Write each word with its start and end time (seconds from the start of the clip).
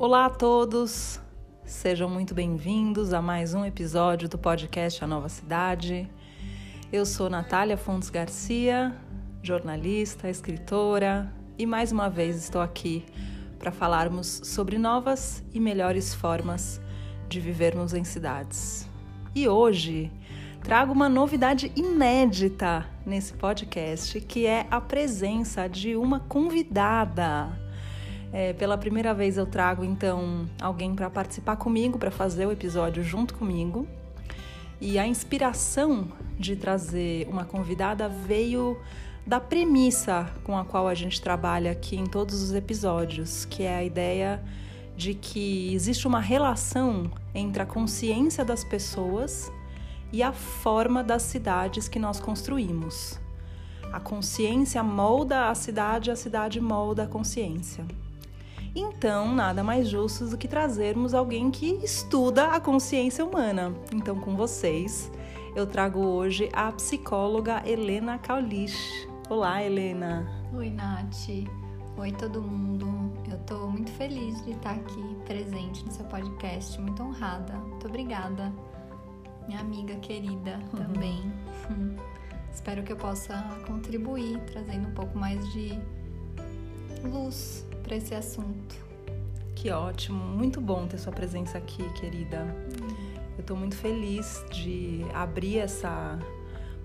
Olá 0.00 0.26
a 0.26 0.30
todos, 0.30 1.20
sejam 1.64 2.08
muito 2.08 2.32
bem-vindos 2.32 3.12
a 3.12 3.20
mais 3.20 3.52
um 3.52 3.64
episódio 3.64 4.28
do 4.28 4.38
podcast 4.38 5.02
A 5.02 5.08
Nova 5.08 5.28
Cidade. 5.28 6.08
Eu 6.92 7.04
sou 7.04 7.28
Natália 7.28 7.76
Fontes 7.76 8.08
Garcia, 8.08 8.94
jornalista, 9.42 10.30
escritora, 10.30 11.34
e 11.58 11.66
mais 11.66 11.90
uma 11.90 12.08
vez 12.08 12.36
estou 12.36 12.60
aqui 12.60 13.04
para 13.58 13.72
falarmos 13.72 14.40
sobre 14.44 14.78
novas 14.78 15.42
e 15.52 15.58
melhores 15.58 16.14
formas 16.14 16.80
de 17.28 17.40
vivermos 17.40 17.92
em 17.92 18.04
cidades. 18.04 18.88
E 19.34 19.48
hoje 19.48 20.12
trago 20.62 20.92
uma 20.92 21.08
novidade 21.08 21.72
inédita 21.74 22.86
nesse 23.04 23.34
podcast, 23.34 24.20
que 24.20 24.46
é 24.46 24.64
a 24.70 24.80
presença 24.80 25.68
de 25.68 25.96
uma 25.96 26.20
convidada. 26.20 27.67
É, 28.32 28.52
pela 28.52 28.76
primeira 28.76 29.14
vez 29.14 29.38
eu 29.38 29.46
trago 29.46 29.84
então 29.84 30.48
alguém 30.60 30.94
para 30.94 31.08
participar 31.08 31.56
comigo, 31.56 31.98
para 31.98 32.10
fazer 32.10 32.46
o 32.46 32.52
episódio 32.52 33.02
junto 33.02 33.34
comigo. 33.34 33.86
E 34.80 34.98
a 34.98 35.06
inspiração 35.06 36.08
de 36.38 36.54
trazer 36.54 37.26
uma 37.28 37.44
convidada 37.44 38.08
veio 38.08 38.78
da 39.26 39.40
premissa 39.40 40.32
com 40.44 40.56
a 40.56 40.64
qual 40.64 40.86
a 40.86 40.94
gente 40.94 41.20
trabalha 41.20 41.72
aqui 41.72 41.96
em 41.96 42.06
todos 42.06 42.42
os 42.42 42.54
episódios, 42.54 43.44
que 43.44 43.62
é 43.62 43.76
a 43.76 43.84
ideia 43.84 44.42
de 44.96 45.14
que 45.14 45.72
existe 45.74 46.06
uma 46.06 46.20
relação 46.20 47.10
entre 47.34 47.62
a 47.62 47.66
consciência 47.66 48.44
das 48.44 48.64
pessoas 48.64 49.50
e 50.12 50.22
a 50.22 50.32
forma 50.32 51.02
das 51.02 51.22
cidades 51.22 51.88
que 51.88 51.98
nós 51.98 52.20
construímos. 52.20 53.18
A 53.92 54.00
consciência 54.00 54.82
molda 54.82 55.48
a 55.48 55.54
cidade, 55.54 56.10
a 56.10 56.16
cidade 56.16 56.60
molda 56.60 57.04
a 57.04 57.06
consciência. 57.06 57.84
Então, 58.74 59.34
nada 59.34 59.62
mais 59.62 59.88
justo 59.88 60.26
do 60.26 60.38
que 60.38 60.48
trazermos 60.48 61.14
alguém 61.14 61.50
que 61.50 61.66
estuda 61.84 62.48
a 62.48 62.60
consciência 62.60 63.24
humana. 63.24 63.74
Então, 63.94 64.18
com 64.18 64.36
vocês, 64.36 65.10
eu 65.54 65.66
trago 65.66 66.00
hoje 66.00 66.48
a 66.52 66.70
psicóloga 66.72 67.62
Helena 67.66 68.18
Kaulich. 68.18 68.76
Olá, 69.28 69.62
Helena. 69.62 70.26
Oi, 70.54 70.70
Nath. 70.70 71.28
Oi, 71.96 72.12
todo 72.12 72.40
mundo. 72.40 72.86
Eu 73.30 73.38
tô 73.40 73.68
muito 73.68 73.90
feliz 73.92 74.42
de 74.44 74.52
estar 74.52 74.72
aqui 74.72 75.16
presente 75.26 75.84
no 75.84 75.90
seu 75.90 76.04
podcast, 76.06 76.80
muito 76.80 77.02
honrada. 77.02 77.54
Muito 77.54 77.88
obrigada, 77.88 78.52
minha 79.46 79.60
amiga 79.60 79.94
querida 79.96 80.60
uhum. 80.72 80.84
também. 80.84 81.32
Espero 82.52 82.82
que 82.82 82.92
eu 82.92 82.96
possa 82.96 83.34
contribuir, 83.66 84.38
trazendo 84.46 84.88
um 84.88 84.94
pouco 84.94 85.16
mais 85.18 85.46
de 85.52 85.78
luz 87.04 87.67
para 87.88 87.96
esse 87.96 88.14
assunto. 88.14 88.76
Que 89.54 89.70
ótimo, 89.70 90.22
muito 90.22 90.60
bom 90.60 90.86
ter 90.86 90.98
sua 90.98 91.12
presença 91.12 91.56
aqui, 91.56 91.82
querida. 91.94 92.44
Hum. 92.82 93.16
Eu 93.34 93.40
estou 93.40 93.56
muito 93.56 93.76
feliz 93.76 94.44
de 94.50 95.06
abrir 95.14 95.58
essa 95.58 96.18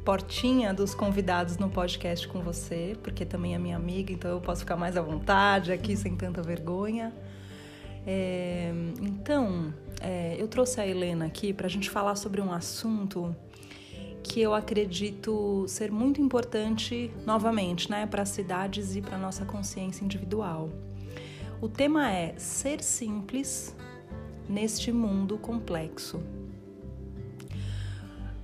portinha 0.06 0.74
dos 0.74 0.96
convidados 0.96 1.58
no 1.58 1.70
podcast 1.70 2.26
com 2.28 2.40
você, 2.42 2.96
porque 3.04 3.26
também 3.26 3.54
é 3.54 3.60
minha 3.60 3.76
amiga, 3.76 4.14
então 4.14 4.32
eu 4.32 4.40
posso 4.40 4.62
ficar 4.62 4.78
mais 4.78 4.96
à 4.96 5.02
vontade 5.02 5.74
aqui 5.74 5.98
sem 5.98 6.16
tanta 6.16 6.42
vergonha. 6.42 7.14
É, 8.08 8.72
então, 9.02 9.74
é, 10.00 10.38
eu 10.40 10.48
trouxe 10.48 10.80
a 10.80 10.88
Helena 10.88 11.26
aqui 11.26 11.52
para 11.52 11.68
a 11.68 11.70
gente 11.70 11.90
falar 11.90 12.16
sobre 12.16 12.40
um 12.40 12.52
assunto 12.52 13.36
que 14.24 14.40
eu 14.40 14.54
acredito 14.54 15.66
ser 15.68 15.92
muito 15.92 16.22
importante 16.22 17.12
novamente, 17.26 17.92
né, 17.92 18.08
para 18.08 18.22
as 18.22 18.30
cidades 18.30 18.96
e 18.96 19.02
para 19.02 19.18
nossa 19.18 19.44
consciência 19.44 20.06
individual. 20.06 20.70
O 21.64 21.70
tema 21.70 22.12
é 22.12 22.36
ser 22.38 22.84
simples 22.84 23.74
neste 24.50 24.92
mundo 24.92 25.38
complexo. 25.38 26.22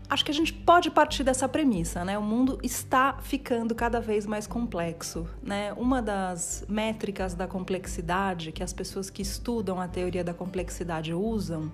Acho 0.09 0.23
que 0.23 0.31
a 0.31 0.33
gente 0.33 0.53
pode 0.53 0.89
partir 0.89 1.25
dessa 1.25 1.45
premissa, 1.49 2.05
né? 2.05 2.17
O 2.17 2.21
mundo 2.21 2.57
está 2.63 3.17
ficando 3.21 3.75
cada 3.75 3.99
vez 3.99 4.25
mais 4.25 4.47
complexo, 4.47 5.27
né? 5.43 5.73
Uma 5.73 6.01
das 6.01 6.63
métricas 6.69 7.33
da 7.33 7.45
complexidade 7.45 8.53
que 8.53 8.63
as 8.63 8.71
pessoas 8.71 9.09
que 9.09 9.21
estudam 9.21 9.81
a 9.81 9.87
teoria 9.89 10.23
da 10.23 10.33
complexidade 10.33 11.13
usam 11.13 11.69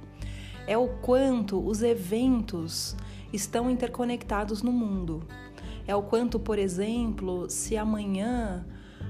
é 0.65 0.75
o 0.75 0.87
quanto 0.87 1.63
os 1.63 1.83
eventos 1.83 2.95
estão 3.31 3.69
interconectados 3.69 4.63
no 4.63 4.71
mundo. 4.71 5.27
É 5.85 5.95
o 5.95 6.01
quanto, 6.01 6.39
por 6.39 6.57
exemplo, 6.57 7.47
se 7.51 7.77
amanhã 7.77 8.65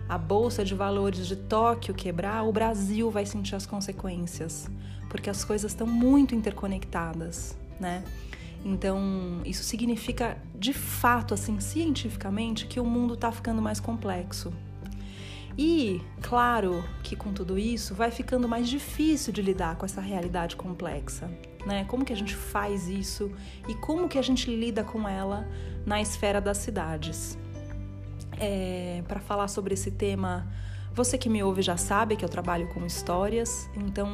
a 0.08 0.18
bolsa 0.18 0.64
de 0.64 0.76
valores 0.76 1.28
de 1.28 1.36
Tóquio 1.36 1.94
quebrar, 1.94 2.44
o 2.44 2.52
Brasil 2.52 3.10
vai 3.10 3.26
sentir 3.26 3.56
as 3.56 3.66
consequências, 3.66 4.70
porque 5.10 5.30
as 5.30 5.44
coisas 5.44 5.72
estão 5.72 5.88
muito 5.88 6.36
interconectadas, 6.36 7.58
né? 7.80 8.04
Então, 8.64 9.42
isso 9.46 9.64
significa 9.64 10.38
de 10.56 10.74
fato, 10.74 11.34
assim, 11.34 11.60
cientificamente, 11.60 12.66
que 12.66 12.80
o 12.80 12.86
mundo 12.86 13.14
está 13.14 13.32
ficando 13.32 13.62
mais 13.62 13.80
complexo. 13.80 14.52
E, 15.58 16.02
claro, 16.22 16.84
que 17.02 17.16
com 17.16 17.32
tudo 17.32 17.58
isso 17.58 17.96
vai 17.96 18.12
ficando 18.12 18.48
mais 18.48 18.68
difícil 18.68 19.32
de 19.32 19.42
lidar 19.42 19.78
com 19.78 19.86
essa 19.86 20.02
realidade 20.02 20.56
complexa, 20.56 21.32
né? 21.66 21.86
Como 21.86 22.04
que 22.04 22.12
a 22.12 22.16
gente 22.16 22.36
faz 22.36 22.90
isso 22.90 23.32
e 23.68 23.74
como 23.76 24.10
que 24.10 24.18
a 24.18 24.22
gente 24.22 24.54
lida 24.54 24.84
com 24.84 25.08
ela 25.08 25.48
na 25.86 26.02
esfera 26.02 26.42
das 26.42 26.58
cidades? 26.58 27.38
É, 28.40 29.04
Para 29.08 29.20
falar 29.20 29.48
sobre 29.48 29.74
esse 29.74 29.92
tema, 29.92 30.48
você 30.94 31.18
que 31.18 31.30
me 31.30 31.44
ouve 31.44 31.62
já 31.62 31.78
sabe 31.78 32.16
que 32.16 32.24
eu 32.24 32.30
trabalho 32.30 32.68
com 32.74 32.86
histórias, 32.86 33.70
então 33.76 34.10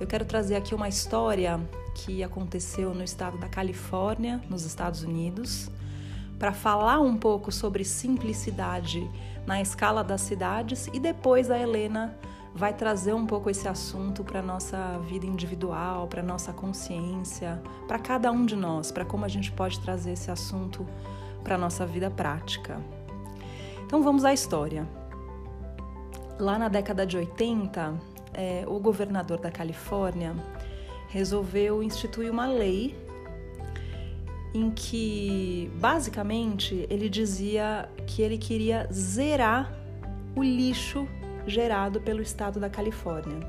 eu 0.00 0.06
quero 0.06 0.24
trazer 0.24 0.56
aqui 0.56 0.74
uma 0.74 0.88
história 0.88 1.60
que 1.94 2.22
aconteceu 2.22 2.94
no 2.94 3.04
estado 3.04 3.38
da 3.38 3.48
Califórnia, 3.48 4.40
nos 4.48 4.64
Estados 4.64 5.02
Unidos, 5.02 5.70
para 6.38 6.52
falar 6.52 7.00
um 7.00 7.16
pouco 7.16 7.52
sobre 7.52 7.84
simplicidade 7.84 9.08
na 9.46 9.60
escala 9.60 10.02
das 10.02 10.22
cidades 10.22 10.88
e 10.92 10.98
depois 10.98 11.50
a 11.50 11.58
Helena 11.58 12.16
vai 12.54 12.74
trazer 12.74 13.14
um 13.14 13.26
pouco 13.26 13.48
esse 13.48 13.66
assunto 13.66 14.22
para 14.22 14.42
nossa 14.42 14.98
vida 15.08 15.24
individual, 15.24 16.06
para 16.06 16.22
nossa 16.22 16.52
consciência, 16.52 17.62
para 17.88 17.98
cada 17.98 18.30
um 18.30 18.44
de 18.44 18.56
nós, 18.56 18.90
para 18.92 19.04
como 19.04 19.24
a 19.24 19.28
gente 19.28 19.50
pode 19.52 19.80
trazer 19.80 20.12
esse 20.12 20.30
assunto 20.30 20.86
para 21.42 21.56
nossa 21.56 21.86
vida 21.86 22.10
prática. 22.10 22.80
Então 23.92 24.02
vamos 24.02 24.24
à 24.24 24.32
história. 24.32 24.88
Lá 26.38 26.58
na 26.58 26.68
década 26.68 27.04
de 27.04 27.14
80, 27.14 27.94
é, 28.32 28.64
o 28.66 28.80
governador 28.80 29.38
da 29.38 29.50
Califórnia 29.50 30.34
resolveu 31.10 31.82
instituir 31.82 32.32
uma 32.32 32.46
lei 32.46 32.96
em 34.54 34.70
que, 34.70 35.70
basicamente, 35.74 36.86
ele 36.88 37.06
dizia 37.10 37.86
que 38.06 38.22
ele 38.22 38.38
queria 38.38 38.88
zerar 38.90 39.70
o 40.34 40.42
lixo 40.42 41.06
gerado 41.46 42.00
pelo 42.00 42.22
estado 42.22 42.58
da 42.58 42.70
Califórnia. 42.70 43.46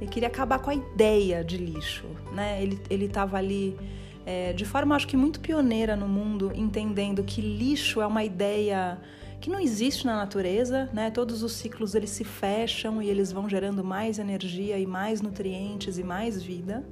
Ele 0.00 0.10
queria 0.10 0.26
acabar 0.26 0.58
com 0.58 0.70
a 0.70 0.74
ideia 0.74 1.44
de 1.44 1.58
lixo, 1.58 2.06
né? 2.32 2.60
Ele 2.90 3.04
estava 3.04 3.36
ali 3.36 3.78
é, 4.26 4.52
de 4.52 4.64
forma, 4.64 4.96
acho 4.96 5.06
que 5.06 5.16
muito 5.16 5.38
pioneira 5.38 5.94
no 5.94 6.08
mundo, 6.08 6.50
entendendo 6.56 7.22
que 7.22 7.40
lixo 7.40 8.00
é 8.00 8.06
uma 8.08 8.24
ideia 8.24 8.98
que 9.44 9.50
não 9.50 9.60
existe 9.60 10.06
na 10.06 10.16
natureza, 10.16 10.88
né? 10.90 11.10
Todos 11.10 11.42
os 11.42 11.52
ciclos 11.52 11.94
eles 11.94 12.08
se 12.08 12.24
fecham 12.24 13.02
e 13.02 13.10
eles 13.10 13.30
vão 13.30 13.46
gerando 13.46 13.84
mais 13.84 14.18
energia 14.18 14.78
e 14.78 14.86
mais 14.86 15.20
nutrientes 15.20 15.98
e 15.98 16.02
mais 16.02 16.42
vida. 16.42 16.82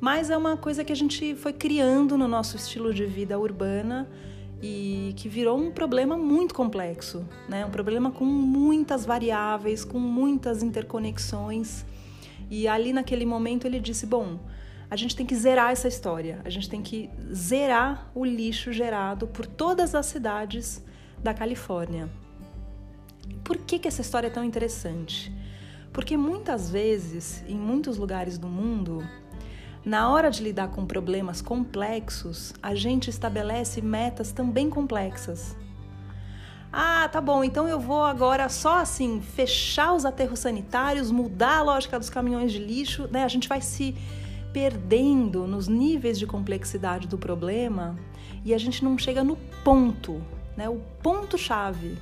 Mas 0.00 0.30
é 0.30 0.36
uma 0.36 0.56
coisa 0.56 0.84
que 0.84 0.92
a 0.92 0.94
gente 0.94 1.34
foi 1.34 1.52
criando 1.52 2.16
no 2.16 2.28
nosso 2.28 2.54
estilo 2.54 2.94
de 2.94 3.04
vida 3.06 3.36
urbana 3.36 4.08
e 4.62 5.12
que 5.16 5.28
virou 5.28 5.58
um 5.58 5.72
problema 5.72 6.16
muito 6.16 6.54
complexo, 6.54 7.28
né? 7.48 7.66
Um 7.66 7.70
problema 7.70 8.12
com 8.12 8.24
muitas 8.24 9.04
variáveis, 9.04 9.84
com 9.84 9.98
muitas 9.98 10.62
interconexões. 10.62 11.84
E 12.48 12.68
ali 12.68 12.92
naquele 12.92 13.26
momento 13.26 13.66
ele 13.66 13.80
disse: 13.80 14.06
"Bom, 14.06 14.38
a 14.88 14.94
gente 14.94 15.16
tem 15.16 15.26
que 15.26 15.34
zerar 15.34 15.72
essa 15.72 15.88
história. 15.88 16.40
A 16.44 16.50
gente 16.50 16.70
tem 16.70 16.82
que 16.82 17.10
zerar 17.34 18.12
o 18.14 18.24
lixo 18.24 18.72
gerado 18.72 19.26
por 19.26 19.44
todas 19.44 19.92
as 19.92 20.06
cidades 20.06 20.86
da 21.22 21.34
Califórnia. 21.34 22.08
Por 23.44 23.56
que, 23.58 23.78
que 23.78 23.88
essa 23.88 24.00
história 24.00 24.28
é 24.28 24.30
tão 24.30 24.44
interessante? 24.44 25.32
Porque 25.92 26.16
muitas 26.16 26.70
vezes, 26.70 27.44
em 27.48 27.56
muitos 27.56 27.96
lugares 27.96 28.38
do 28.38 28.46
mundo, 28.46 29.02
na 29.84 30.10
hora 30.10 30.30
de 30.30 30.42
lidar 30.42 30.68
com 30.68 30.84
problemas 30.84 31.40
complexos, 31.40 32.52
a 32.62 32.74
gente 32.74 33.08
estabelece 33.08 33.80
metas 33.80 34.32
também 34.32 34.68
complexas. 34.68 35.56
Ah, 36.70 37.08
tá 37.10 37.20
bom, 37.20 37.42
então 37.42 37.66
eu 37.66 37.80
vou 37.80 38.04
agora 38.04 38.48
só 38.50 38.78
assim 38.78 39.22
fechar 39.22 39.94
os 39.94 40.04
aterros 40.04 40.40
sanitários, 40.40 41.10
mudar 41.10 41.58
a 41.58 41.62
lógica 41.62 41.98
dos 41.98 42.10
caminhões 42.10 42.52
de 42.52 42.58
lixo, 42.58 43.08
né? 43.10 43.24
A 43.24 43.28
gente 43.28 43.48
vai 43.48 43.62
se 43.62 43.96
perdendo 44.52 45.46
nos 45.46 45.68
níveis 45.68 46.18
de 46.18 46.26
complexidade 46.26 47.08
do 47.08 47.16
problema 47.16 47.98
e 48.44 48.52
a 48.52 48.58
gente 48.58 48.84
não 48.84 48.98
chega 48.98 49.24
no 49.24 49.36
ponto 49.64 50.22
né, 50.58 50.68
o 50.68 50.80
ponto-chave, 51.00 51.96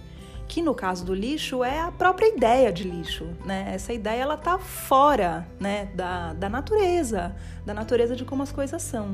que 0.49 0.63
no 0.63 0.75
caso 0.75 1.05
do 1.05 1.13
lixo 1.13 1.63
é 1.63 1.79
a 1.79 1.93
própria 1.93 2.35
ideia 2.35 2.73
de 2.73 2.85
lixo, 2.85 3.27
né? 3.45 3.71
Essa 3.75 3.93
ideia 3.93 4.23
ela 4.23 4.37
tá 4.39 4.59
fora, 4.59 5.47
né, 5.61 5.91
da, 5.95 6.33
da 6.33 6.49
natureza, 6.49 7.37
da 7.67 7.75
natureza 7.75 8.17
de 8.17 8.25
como 8.25 8.43
as 8.43 8.51
coisas 8.51 8.81
são. 8.81 9.13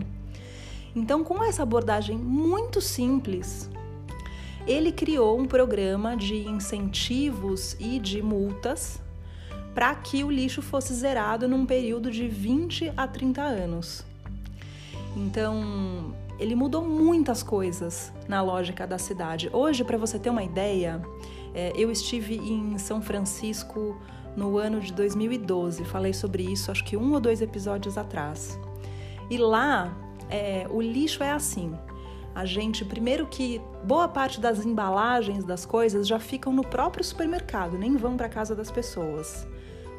Então, 0.95 1.25
com 1.25 1.43
essa 1.43 1.65
abordagem 1.65 2.17
muito 2.17 2.81
simples, 2.81 3.69
ele 4.65 4.93
criou 4.93 5.37
um 5.41 5.45
programa 5.45 6.17
de 6.17 6.37
incentivos 6.47 7.77
e 7.81 7.99
de 7.99 8.23
multas 8.23 9.01
para 9.75 9.93
que 9.97 10.23
o 10.23 10.31
lixo 10.31 10.63
fosse 10.63 10.95
zerado 10.95 11.49
num 11.49 11.67
período 11.67 12.13
de 12.13 12.29
20 12.29 12.93
a 12.97 13.09
30 13.09 13.43
anos. 13.43 14.05
Então, 15.17 16.15
ele 16.43 16.57
mudou 16.57 16.85
muitas 16.85 17.43
coisas 17.43 18.13
na 18.29 18.43
lógica 18.43 18.87
da 18.87 18.99
cidade. 18.99 19.49
Hoje, 19.53 19.85
para 19.85 19.97
você 19.97 20.19
ter 20.19 20.29
uma 20.29 20.43
ideia, 20.43 21.01
é, 21.55 21.73
eu 21.77 21.91
estive 21.91 22.37
em 22.37 22.77
São 22.79 23.01
Francisco 23.01 23.97
no 24.37 24.59
ano 24.59 24.81
de 24.81 24.93
2012. 24.93 25.85
Falei 25.85 26.13
sobre 26.13 26.43
isso, 26.43 26.71
acho 26.71 26.85
que 26.85 26.97
um 26.97 27.13
ou 27.13 27.21
dois 27.21 27.41
episódios 27.41 27.97
atrás. 27.97 28.59
E 29.31 29.39
lá, 29.39 29.97
é, 30.29 30.67
o 30.69 30.81
lixo 30.81 31.23
é 31.23 31.31
assim. 31.31 31.73
A 32.35 32.45
gente, 32.45 32.85
primeiro 32.85 33.27
que 33.27 33.61
boa 33.85 34.09
parte 34.09 34.41
das 34.41 34.65
embalagens 34.65 35.45
das 35.45 35.65
coisas 35.65 36.09
já 36.09 36.19
ficam 36.19 36.53
no 36.53 36.63
próprio 36.63 37.05
supermercado, 37.05 37.79
nem 37.79 37.97
vão 37.97 38.17
para 38.17 38.29
casa 38.29 38.55
das 38.55 38.71
pessoas. 38.71 39.47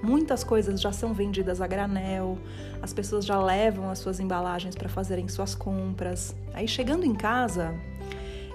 Muitas 0.04 0.44
coisas 0.44 0.82
já 0.82 0.92
são 0.92 1.14
vendidas 1.14 1.62
a 1.62 1.66
granel, 1.66 2.38
as 2.82 2.92
pessoas 2.92 3.26
já 3.26 3.42
levam 3.42 3.90
as 3.90 4.00
suas 4.00 4.20
embalagens 4.20 4.76
para 4.76 4.90
fazerem 4.90 5.30
suas 5.30 5.56
compras. 5.56 6.36
Aí 6.54 6.68
chegando 6.68 7.06
em 7.06 7.16
casa, 7.16 7.74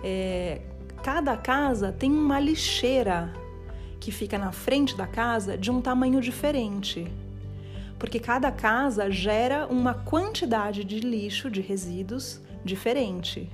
é, 0.04 0.60
cada 1.02 1.34
casa 1.38 1.90
tem 1.90 2.12
uma 2.12 2.38
lixeira 2.38 3.32
que 3.98 4.12
fica 4.12 4.36
na 4.36 4.52
frente 4.52 4.94
da 4.94 5.06
casa 5.06 5.56
de 5.56 5.70
um 5.70 5.80
tamanho 5.80 6.20
diferente. 6.20 7.10
Porque 7.98 8.20
cada 8.20 8.52
casa 8.52 9.10
gera 9.10 9.66
uma 9.68 9.94
quantidade 9.94 10.84
de 10.84 11.00
lixo, 11.00 11.50
de 11.50 11.62
resíduos 11.62 12.42
diferente. 12.62 13.50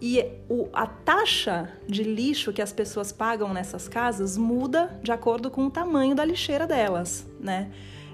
E 0.00 0.24
o, 0.48 0.68
a 0.72 0.86
taxa 0.86 1.72
de 1.86 2.04
lixo 2.04 2.52
que 2.52 2.62
as 2.62 2.72
pessoas 2.72 3.10
pagam 3.10 3.52
nessas 3.52 3.88
casas 3.88 4.36
muda 4.36 4.98
de 5.02 5.10
acordo 5.10 5.50
com 5.50 5.66
o 5.66 5.70
tamanho 5.70 6.14
da 6.14 6.24
lixeira 6.24 6.66
delas, 6.66 7.26
né? 7.40 7.70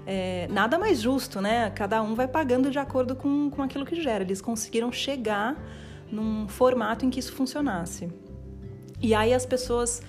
É, 0.07 0.47
nada 0.51 0.77
mais 0.77 1.01
justo, 1.01 1.41
né? 1.41 1.69
Cada 1.71 2.01
um 2.01 2.15
vai 2.15 2.27
pagando 2.27 2.69
de 2.69 2.79
acordo 2.79 3.15
com, 3.15 3.49
com 3.49 3.61
aquilo 3.61 3.85
que 3.85 4.01
gera. 4.01 4.23
Eles 4.23 4.41
conseguiram 4.41 4.91
chegar 4.91 5.55
num 6.11 6.47
formato 6.47 7.05
em 7.05 7.09
que 7.09 7.19
isso 7.19 7.33
funcionasse. 7.33 8.09
E 9.01 9.13
aí 9.13 9.33
as 9.33 9.45
pessoas 9.45 10.01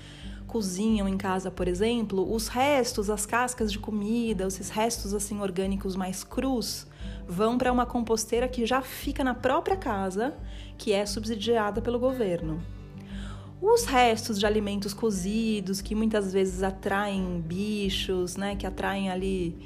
cozinham 0.46 1.08
em 1.08 1.16
casa, 1.16 1.50
por 1.50 1.66
exemplo, 1.68 2.32
os 2.32 2.48
restos, 2.48 3.10
as 3.10 3.26
cascas 3.26 3.72
de 3.72 3.78
comida, 3.78 4.46
esses 4.46 4.70
restos 4.70 5.12
assim 5.12 5.40
orgânicos 5.40 5.96
mais 5.96 6.22
crus, 6.22 6.86
vão 7.28 7.58
para 7.58 7.72
uma 7.72 7.86
composteira 7.86 8.48
que 8.48 8.64
já 8.64 8.80
fica 8.80 9.24
na 9.24 9.34
própria 9.34 9.76
casa, 9.76 10.34
que 10.78 10.92
é 10.92 11.04
subsidiada 11.04 11.80
pelo 11.80 11.98
governo. 11.98 12.62
Os 13.60 13.84
restos 13.84 14.38
de 14.38 14.46
alimentos 14.46 14.92
cozidos, 14.92 15.80
que 15.80 15.94
muitas 15.94 16.32
vezes 16.32 16.62
atraem 16.62 17.40
bichos, 17.40 18.36
né, 18.36 18.54
que 18.54 18.66
atraem 18.66 19.10
ali 19.10 19.56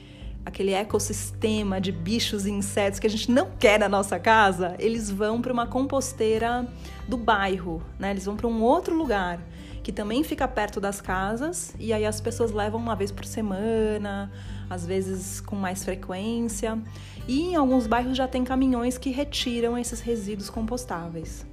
aquele 0.44 0.72
ecossistema 0.72 1.80
de 1.80 1.92
bichos 1.92 2.46
e 2.46 2.50
insetos 2.50 2.98
que 2.98 3.06
a 3.06 3.10
gente 3.10 3.30
não 3.30 3.50
quer 3.58 3.78
na 3.78 3.88
nossa 3.88 4.18
casa, 4.18 4.74
eles 4.78 5.10
vão 5.10 5.40
para 5.40 5.52
uma 5.52 5.66
composteira 5.66 6.66
do 7.06 7.16
bairro, 7.16 7.82
né? 7.98 8.10
Eles 8.10 8.24
vão 8.24 8.36
para 8.36 8.46
um 8.46 8.62
outro 8.62 8.96
lugar 8.96 9.38
que 9.82 9.92
também 9.92 10.22
fica 10.22 10.46
perto 10.46 10.80
das 10.80 11.00
casas 11.00 11.74
e 11.78 11.92
aí 11.92 12.04
as 12.04 12.20
pessoas 12.20 12.52
levam 12.52 12.80
uma 12.80 12.94
vez 12.94 13.10
por 13.10 13.24
semana, 13.24 14.30
às 14.70 14.86
vezes 14.86 15.40
com 15.40 15.56
mais 15.56 15.84
frequência. 15.84 16.80
E 17.26 17.42
em 17.42 17.56
alguns 17.56 17.86
bairros 17.86 18.16
já 18.16 18.26
tem 18.26 18.44
caminhões 18.44 18.96
que 18.96 19.10
retiram 19.10 19.76
esses 19.76 20.00
resíduos 20.00 20.48
compostáveis. 20.48 21.44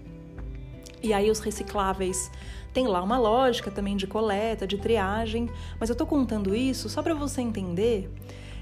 E 1.02 1.12
aí 1.14 1.30
os 1.30 1.40
recicláveis 1.40 2.32
tem 2.74 2.88
lá 2.88 3.02
uma 3.02 3.18
lógica 3.18 3.72
também 3.72 3.98
de 3.98 4.06
coleta, 4.06 4.68
de 4.68 4.78
triagem, 4.78 5.50
mas 5.80 5.90
eu 5.90 5.96
tô 5.96 6.06
contando 6.06 6.56
isso 6.56 6.88
só 6.90 7.02
para 7.02 7.14
você 7.14 7.42
entender 7.42 8.10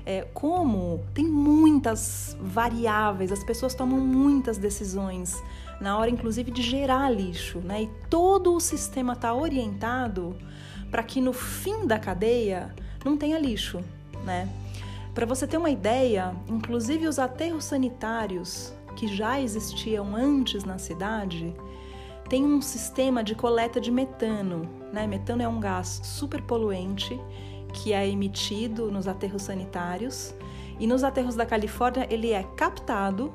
é, 0.05 0.21
como 0.33 1.03
tem 1.13 1.25
muitas 1.25 2.37
variáveis, 2.39 3.31
as 3.31 3.43
pessoas 3.43 3.73
tomam 3.73 3.99
muitas 3.99 4.57
decisões 4.57 5.41
na 5.81 5.97
hora, 5.97 6.09
inclusive, 6.09 6.51
de 6.51 6.61
gerar 6.61 7.09
lixo, 7.09 7.59
né? 7.59 7.83
E 7.83 7.89
todo 8.09 8.53
o 8.53 8.59
sistema 8.59 9.13
está 9.13 9.33
orientado 9.33 10.35
para 10.89 11.03
que 11.03 11.19
no 11.19 11.33
fim 11.33 11.85
da 11.85 11.99
cadeia 11.99 12.73
não 13.03 13.17
tenha 13.17 13.37
lixo, 13.37 13.83
né? 14.25 14.49
Para 15.13 15.25
você 15.25 15.47
ter 15.47 15.57
uma 15.57 15.69
ideia, 15.69 16.35
inclusive 16.47 17.07
os 17.07 17.19
aterros 17.19 17.63
sanitários 17.63 18.73
que 18.97 19.07
já 19.07 19.39
existiam 19.39 20.15
antes 20.15 20.63
na 20.63 20.77
cidade 20.77 21.55
tem 22.27 22.43
um 22.43 22.61
sistema 22.61 23.23
de 23.23 23.35
coleta 23.35 23.79
de 23.79 23.91
metano, 23.91 24.67
né? 24.91 25.05
Metano 25.05 25.43
é 25.43 25.47
um 25.47 25.59
gás 25.59 26.01
super 26.03 26.41
poluente 26.41 27.19
que 27.71 27.93
é 27.93 28.07
emitido 28.07 28.89
nos 28.89 29.07
aterros 29.07 29.43
sanitários 29.43 30.33
e 30.79 30.87
nos 30.87 31.03
aterros 31.03 31.35
da 31.35 31.45
Califórnia 31.45 32.07
ele 32.09 32.31
é 32.31 32.43
captado, 32.55 33.31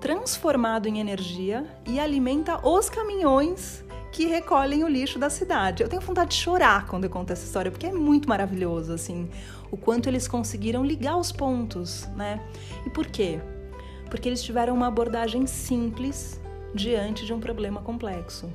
transformado 0.00 0.86
em 0.86 1.00
energia 1.00 1.64
e 1.86 1.98
alimenta 1.98 2.60
os 2.66 2.90
caminhões 2.90 3.84
que 4.18 4.26
recolhem 4.26 4.82
o 4.82 4.88
lixo 4.88 5.16
da 5.16 5.30
cidade. 5.30 5.80
Eu 5.80 5.88
tenho 5.88 6.02
vontade 6.02 6.30
de 6.30 6.42
chorar 6.42 6.88
quando 6.88 7.04
eu 7.04 7.10
conto 7.10 7.32
essa 7.32 7.44
história, 7.44 7.70
porque 7.70 7.86
é 7.86 7.92
muito 7.92 8.28
maravilhoso, 8.28 8.92
assim, 8.92 9.28
o 9.70 9.76
quanto 9.76 10.08
eles 10.08 10.26
conseguiram 10.26 10.84
ligar 10.84 11.16
os 11.16 11.30
pontos, 11.30 12.04
né? 12.16 12.40
E 12.84 12.90
por 12.90 13.06
quê? 13.06 13.40
Porque 14.10 14.28
eles 14.28 14.42
tiveram 14.42 14.74
uma 14.74 14.88
abordagem 14.88 15.46
simples 15.46 16.40
diante 16.74 17.24
de 17.24 17.32
um 17.32 17.38
problema 17.38 17.80
complexo. 17.80 18.52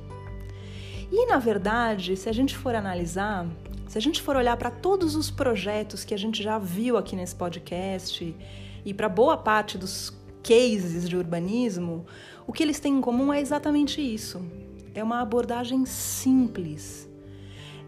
E 1.10 1.24
na 1.24 1.38
verdade, 1.38 2.14
se 2.14 2.28
a 2.28 2.32
gente 2.34 2.54
for 2.54 2.74
analisar, 2.74 3.46
se 3.88 3.96
a 3.96 4.02
gente 4.02 4.20
for 4.20 4.36
olhar 4.36 4.58
para 4.58 4.70
todos 4.70 5.16
os 5.16 5.30
projetos 5.30 6.04
que 6.04 6.12
a 6.12 6.18
gente 6.18 6.42
já 6.42 6.58
viu 6.58 6.98
aqui 6.98 7.16
nesse 7.16 7.36
podcast 7.36 8.36
e 8.84 8.92
para 8.92 9.08
boa 9.08 9.38
parte 9.38 9.78
dos 9.78 10.12
cases 10.42 11.08
de 11.08 11.16
urbanismo, 11.16 12.04
o 12.46 12.52
que 12.52 12.62
eles 12.62 12.78
têm 12.78 12.98
em 12.98 13.00
comum 13.00 13.32
é 13.32 13.40
exatamente 13.40 14.02
isso. 14.02 14.44
É 14.94 15.02
uma 15.02 15.20
abordagem 15.20 15.84
simples. 15.84 17.08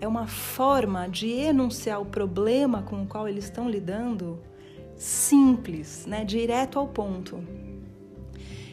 É 0.00 0.08
uma 0.08 0.26
forma 0.26 1.08
de 1.08 1.30
enunciar 1.30 2.00
o 2.00 2.06
problema 2.06 2.82
com 2.82 3.02
o 3.02 3.06
qual 3.06 3.28
eles 3.28 3.44
estão 3.44 3.70
lidando 3.70 4.38
simples, 4.96 6.04
né? 6.06 6.24
direto 6.24 6.78
ao 6.78 6.88
ponto. 6.88 7.42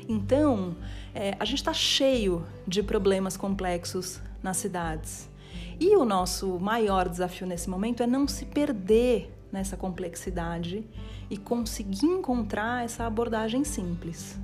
Então, 0.07 0.75
é, 1.13 1.35
a 1.39 1.45
gente 1.45 1.59
está 1.59 1.73
cheio 1.73 2.45
de 2.67 2.81
problemas 2.81 3.37
complexos 3.37 4.19
nas 4.41 4.57
cidades. 4.57 5.29
E 5.79 5.95
o 5.95 6.03
nosso 6.03 6.59
maior 6.59 7.07
desafio 7.07 7.47
nesse 7.47 7.69
momento 7.69 8.03
é 8.03 8.07
não 8.07 8.27
se 8.27 8.45
perder 8.45 9.31
nessa 9.51 9.77
complexidade 9.77 10.83
e 11.29 11.37
conseguir 11.37 12.07
encontrar 12.07 12.83
essa 12.83 13.05
abordagem 13.05 13.63
simples. 13.63 14.39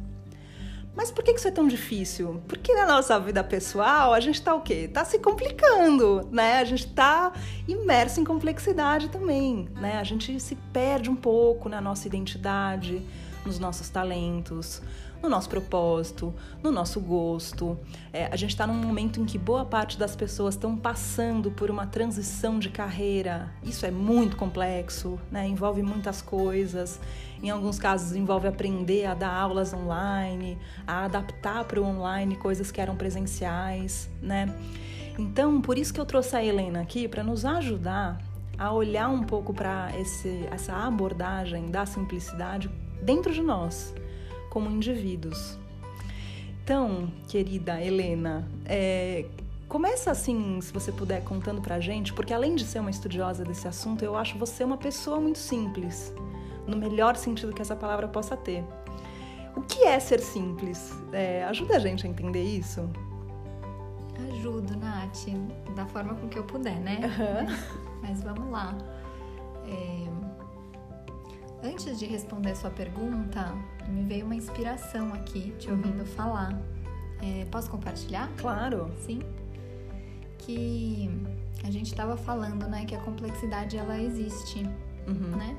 Mas 0.96 1.12
por 1.12 1.24
que 1.24 1.31
isso 1.31 1.48
é 1.48 1.51
tão 1.51 1.67
difícil? 1.67 2.41
Porque 2.48 2.74
na 2.74 2.86
nossa 2.86 3.19
vida 3.19 3.43
pessoal 3.43 4.13
a 4.13 4.19
gente 4.19 4.36
está 4.36 4.53
o 4.53 4.62
quê? 4.62 4.86
Está 4.88 5.05
se 5.05 5.19
complicando, 5.19 6.27
né? 6.31 6.60
A 6.60 6.65
gente 6.65 6.88
está 6.88 7.31
imerso 7.67 8.19
em 8.19 8.24
complexidade 8.24 9.10
também, 9.10 9.69
né? 9.79 9.98
A 9.98 10.03
gente 10.03 10.39
se 10.39 10.55
perde 10.74 11.10
um 11.10 11.15
pouco 11.15 11.69
na 11.69 11.79
nossa 11.79 12.08
identidade, 12.08 13.01
nos 13.46 13.60
nossos 13.60 13.89
talentos, 13.89 14.81
no 15.22 15.28
nosso 15.28 15.50
propósito, 15.50 16.34
no 16.64 16.72
nosso 16.72 17.00
gosto. 17.00 17.78
É, 18.14 18.28
a 18.28 18.36
gente 18.36 18.52
está 18.52 18.66
num 18.66 18.74
momento 18.74 19.20
em 19.20 19.26
que 19.26 19.38
boa 19.38 19.66
parte 19.66 19.98
das 19.98 20.16
pessoas 20.16 20.56
estão 20.56 20.78
passando 20.78 21.52
por 21.52 21.70
uma 21.70 21.86
transição 21.86 22.58
de 22.58 22.70
carreira. 22.70 23.52
Isso 23.64 23.86
é 23.86 23.92
muito 23.92 24.38
complexo, 24.38 25.20
né? 25.32 25.48
envolve 25.48 25.82
muitas 25.82 26.22
coisas. 26.22 27.00
Em 27.42 27.50
alguns 27.50 27.80
casos, 27.80 28.16
envolve 28.16 28.48
aprender 28.48 29.06
a 29.06 29.14
dar 29.14 29.34
aulas 29.34 29.74
online, 29.74 30.58
a 30.88 31.06
adaptar 31.06 31.66
para 31.66 31.80
o 31.80 31.84
online 31.84 32.36
coisas 32.36 32.72
que 32.72 32.82
eram 32.82 32.96
presenciais, 32.96 34.10
né? 34.22 34.54
Então, 35.18 35.62
por 35.62 35.78
isso 35.78 35.94
que 35.94 36.00
eu 36.00 36.06
trouxe 36.06 36.36
a 36.36 36.44
Helena 36.44 36.82
aqui 36.82 37.08
para 37.08 37.24
nos 37.24 37.46
ajudar 37.46 38.22
a 38.58 38.74
olhar 38.74 39.10
um 39.10 39.24
pouco 39.24 39.54
para 39.54 39.90
essa 40.52 40.74
abordagem 40.74 41.72
da 41.72 41.86
simplicidade 41.86 42.70
dentro 43.02 43.34
de 43.34 43.42
nós 43.42 43.94
como 44.50 44.70
indivíduos. 44.70 45.58
Então, 46.63 47.12
querida 47.27 47.82
Helena, 47.82 48.48
é, 48.65 49.25
começa 49.68 50.12
assim, 50.12 50.60
se 50.62 50.72
você 50.72 50.91
puder, 50.91 51.24
contando 51.24 51.62
pra 51.62 51.79
gente, 51.79 52.13
porque 52.13 52.34
além 52.34 52.56
de 52.56 52.63
ser 52.63 52.79
uma 52.79 52.89
estudiosa 52.89 53.44
desse 53.44 53.68
assunto, 53.68 54.03
eu 54.03 54.15
acho 54.15 54.38
você 54.38 54.63
uma 54.63 54.77
pessoa 54.77 55.20
muito 55.20 55.39
simples, 55.39 56.13
no 56.68 56.77
melhor 56.77 57.15
sentido 57.15 57.53
que 57.53 57.62
essa 57.62 57.75
palavra 57.75 58.08
possa 58.08 58.38
ter. 58.38 58.63
O 59.56 59.62
que 59.62 59.84
é 59.84 60.00
ser 60.00 60.20
simples? 60.20 60.94
É, 61.12 61.44
ajuda 61.46 61.75
a 61.75 61.79
gente 61.79 62.06
a 62.06 62.10
entender 62.10 62.44
isso? 62.44 62.89
Ajudo, 64.32 64.77
Nath, 64.77 65.25
da 65.75 65.86
forma 65.88 66.13
com 66.15 66.29
que 66.29 66.38
eu 66.38 66.44
puder, 66.44 66.79
né? 66.79 67.00
Uhum. 67.03 68.00
Mas 68.01 68.22
vamos 68.22 68.51
lá. 68.51 68.77
É... 69.65 70.08
Antes 71.63 72.00
de 72.00 72.06
responder 72.06 72.51
a 72.51 72.56
sua 72.56 72.70
pergunta, 72.70 73.54
me 73.88 74.04
veio 74.04 74.25
uma 74.25 74.36
inspiração 74.36 75.13
aqui, 75.13 75.54
te 75.60 75.70
ouvindo 75.70 76.00
uhum. 76.00 76.06
falar. 76.06 76.60
É, 77.22 77.46
posso 77.51 77.70
compartilhar? 77.70 78.30
Claro. 78.38 78.89
Sim. 79.06 79.22
Que 80.38 81.10
a 81.63 81.70
gente 81.70 81.88
estava 81.88 82.16
falando, 82.16 82.66
né, 82.68 82.86
que 82.86 82.96
a 82.96 83.00
complexidade 83.00 83.78
ela 83.78 84.00
existe, 84.00 84.63
uhum. 85.06 85.38
né? 85.38 85.58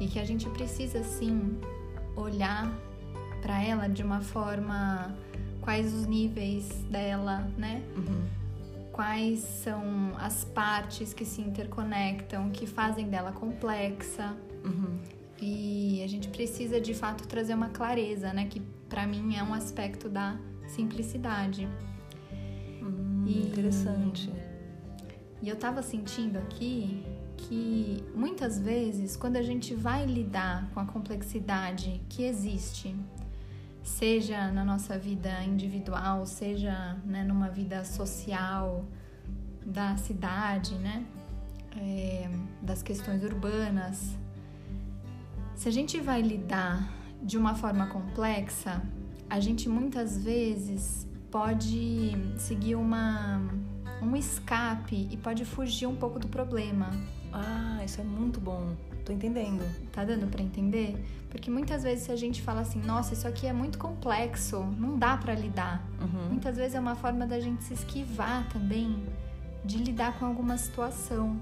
E 0.00 0.08
que 0.08 0.18
a 0.18 0.24
gente 0.24 0.48
precisa 0.48 1.04
sim 1.04 1.60
olhar 2.16 2.72
para 3.42 3.62
ela 3.62 3.88
de 3.88 4.02
uma 4.02 4.20
forma 4.22 5.14
quais 5.60 5.92
os 5.92 6.06
níveis 6.06 6.68
dela, 6.90 7.46
né? 7.58 7.82
Uhum. 7.94 8.26
Quais 8.90 9.40
são 9.40 10.12
as 10.18 10.44
partes 10.44 11.12
que 11.12 11.24
se 11.24 11.40
interconectam, 11.40 12.50
que 12.50 12.66
fazem 12.66 13.08
dela 13.08 13.32
complexa. 13.32 14.34
Uhum. 14.64 14.98
E 15.44 16.00
a 16.04 16.06
gente 16.06 16.28
precisa 16.28 16.80
de 16.80 16.94
fato 16.94 17.26
trazer 17.26 17.52
uma 17.52 17.68
clareza, 17.68 18.32
né? 18.32 18.46
Que 18.46 18.60
para 18.88 19.04
mim 19.08 19.34
é 19.34 19.42
um 19.42 19.52
aspecto 19.52 20.08
da 20.08 20.38
simplicidade. 20.68 21.68
Hum, 22.80 23.24
e, 23.26 23.40
interessante. 23.48 24.32
E 25.42 25.48
eu 25.48 25.56
tava 25.56 25.82
sentindo 25.82 26.38
aqui 26.38 27.04
que 27.36 28.04
muitas 28.14 28.56
vezes, 28.56 29.16
quando 29.16 29.36
a 29.36 29.42
gente 29.42 29.74
vai 29.74 30.06
lidar 30.06 30.70
com 30.72 30.78
a 30.78 30.84
complexidade 30.86 32.00
que 32.08 32.22
existe, 32.22 32.94
seja 33.82 34.52
na 34.52 34.64
nossa 34.64 34.96
vida 34.96 35.42
individual, 35.42 36.24
seja 36.24 36.96
né, 37.04 37.24
numa 37.24 37.48
vida 37.48 37.84
social 37.84 38.84
da 39.66 39.96
cidade, 39.96 40.76
né, 40.76 41.04
é, 41.76 42.30
das 42.60 42.80
questões 42.80 43.24
urbanas, 43.24 44.16
se 45.62 45.68
a 45.68 45.70
gente 45.70 46.00
vai 46.00 46.20
lidar 46.20 46.92
de 47.22 47.38
uma 47.38 47.54
forma 47.54 47.86
complexa, 47.86 48.82
a 49.30 49.38
gente 49.38 49.68
muitas 49.68 50.18
vezes 50.18 51.06
pode 51.30 52.10
seguir 52.36 52.74
uma, 52.74 53.40
um 54.02 54.16
escape 54.16 55.06
e 55.08 55.16
pode 55.16 55.44
fugir 55.44 55.86
um 55.86 55.94
pouco 55.94 56.18
do 56.18 56.26
problema. 56.26 56.90
Ah, 57.32 57.80
isso 57.84 58.00
é 58.00 58.02
muito 58.02 58.40
bom. 58.40 58.74
Tô 59.04 59.12
entendendo. 59.12 59.62
Tá 59.92 60.04
dando 60.04 60.26
para 60.26 60.42
entender? 60.42 60.96
Porque 61.30 61.48
muitas 61.48 61.84
vezes 61.84 62.06
se 62.06 62.10
a 62.10 62.16
gente 62.16 62.42
fala 62.42 62.62
assim, 62.62 62.80
nossa, 62.80 63.14
isso 63.14 63.28
aqui 63.28 63.46
é 63.46 63.52
muito 63.52 63.78
complexo, 63.78 64.64
não 64.76 64.98
dá 64.98 65.16
para 65.16 65.32
lidar. 65.32 65.80
Uhum. 66.00 66.30
Muitas 66.30 66.56
vezes 66.56 66.74
é 66.74 66.80
uma 66.80 66.96
forma 66.96 67.24
da 67.24 67.38
gente 67.38 67.62
se 67.62 67.74
esquivar 67.74 68.48
também 68.48 69.00
de 69.64 69.78
lidar 69.78 70.18
com 70.18 70.26
alguma 70.26 70.58
situação, 70.58 71.36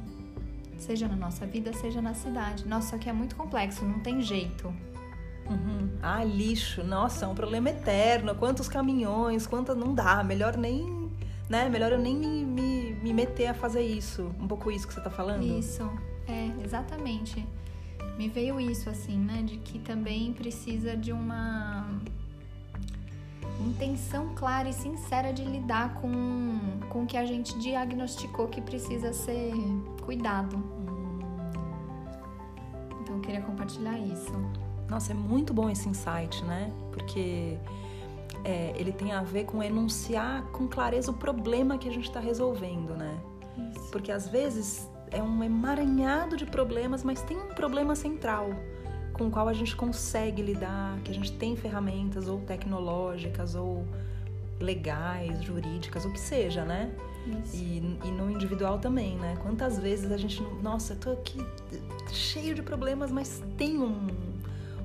seja 0.82 1.08
na 1.08 1.16
nossa 1.16 1.46
vida, 1.46 1.72
seja 1.72 2.00
na 2.00 2.14
cidade. 2.14 2.66
Nossa, 2.66 2.86
isso 2.88 2.94
aqui 2.96 3.08
é 3.08 3.12
muito 3.12 3.36
complexo, 3.36 3.84
não 3.84 4.00
tem 4.00 4.20
jeito. 4.20 4.68
Uhum. 5.48 5.90
Ah, 6.02 6.22
lixo, 6.22 6.84
nossa, 6.84 7.24
é 7.24 7.28
um 7.28 7.34
problema 7.34 7.70
eterno. 7.70 8.34
Quantos 8.34 8.68
caminhões, 8.68 9.46
quantas. 9.46 9.76
Não 9.76 9.94
dá, 9.94 10.22
melhor 10.22 10.56
nem. 10.56 11.10
Né? 11.48 11.68
Melhor 11.68 11.92
eu 11.92 11.98
nem 11.98 12.16
me, 12.16 12.44
me, 12.44 12.94
me 13.02 13.12
meter 13.12 13.48
a 13.48 13.54
fazer 13.54 13.82
isso. 13.82 14.30
Um 14.40 14.46
pouco 14.46 14.70
isso 14.70 14.86
que 14.86 14.94
você 14.94 15.00
tá 15.00 15.10
falando? 15.10 15.42
Isso, 15.42 15.82
é, 16.28 16.50
exatamente 16.64 17.46
me 18.20 18.28
veio 18.28 18.60
isso 18.60 18.90
assim, 18.90 19.16
né, 19.16 19.42
de 19.42 19.56
que 19.56 19.78
também 19.78 20.34
precisa 20.34 20.94
de 20.94 21.10
uma 21.10 21.88
intenção 23.62 24.34
clara 24.34 24.68
e 24.68 24.72
sincera 24.72 25.32
de 25.32 25.44
lidar 25.44 25.94
com, 25.94 26.58
com 26.88 27.02
o 27.02 27.06
que 27.06 27.16
a 27.16 27.24
gente 27.24 27.58
diagnosticou 27.58 28.48
que 28.48 28.60
precisa 28.60 29.12
ser 29.12 29.52
cuidado. 30.02 30.56
Então 33.00 33.16
eu 33.16 33.20
queria 33.20 33.42
compartilhar 33.42 33.98
isso. 33.98 34.32
Nossa, 34.88 35.12
é 35.12 35.14
muito 35.14 35.54
bom 35.54 35.70
esse 35.70 35.88
insight, 35.88 36.44
né? 36.44 36.72
Porque 36.92 37.56
é, 38.44 38.72
ele 38.76 38.92
tem 38.92 39.12
a 39.12 39.22
ver 39.22 39.44
com 39.44 39.62
enunciar 39.62 40.42
com 40.52 40.66
clareza 40.66 41.10
o 41.10 41.14
problema 41.14 41.78
que 41.78 41.88
a 41.88 41.92
gente 41.92 42.08
está 42.08 42.20
resolvendo, 42.20 42.96
né? 42.96 43.18
Isso. 43.76 43.90
Porque 43.90 44.10
às 44.10 44.28
vezes 44.28 44.90
é 45.10 45.22
um 45.22 45.42
emaranhado 45.42 46.36
de 46.36 46.46
problemas, 46.46 47.04
mas 47.04 47.22
tem 47.22 47.36
um 47.36 47.48
problema 47.48 47.94
central 47.94 48.50
com 49.20 49.26
o 49.26 49.30
qual 49.30 49.48
a 49.48 49.52
gente 49.52 49.76
consegue 49.76 50.40
lidar, 50.40 50.98
que 51.04 51.10
a 51.10 51.14
gente 51.14 51.30
tem 51.32 51.54
ferramentas 51.54 52.26
ou 52.26 52.40
tecnológicas 52.40 53.54
ou 53.54 53.84
legais, 54.58 55.42
jurídicas, 55.42 56.06
o 56.06 56.10
que 56.10 56.18
seja, 56.18 56.64
né? 56.64 56.90
E, 57.52 57.98
e, 58.02 58.10
no 58.10 58.30
individual 58.30 58.78
também, 58.78 59.16
né? 59.16 59.36
Quantas 59.42 59.78
vezes 59.78 60.10
a 60.10 60.16
gente, 60.16 60.42
nossa, 60.62 60.96
tô 60.96 61.12
aqui 61.12 61.38
cheio 62.10 62.54
de 62.54 62.62
problemas, 62.62 63.12
mas 63.12 63.42
tem 63.58 63.78
um, 63.78 64.08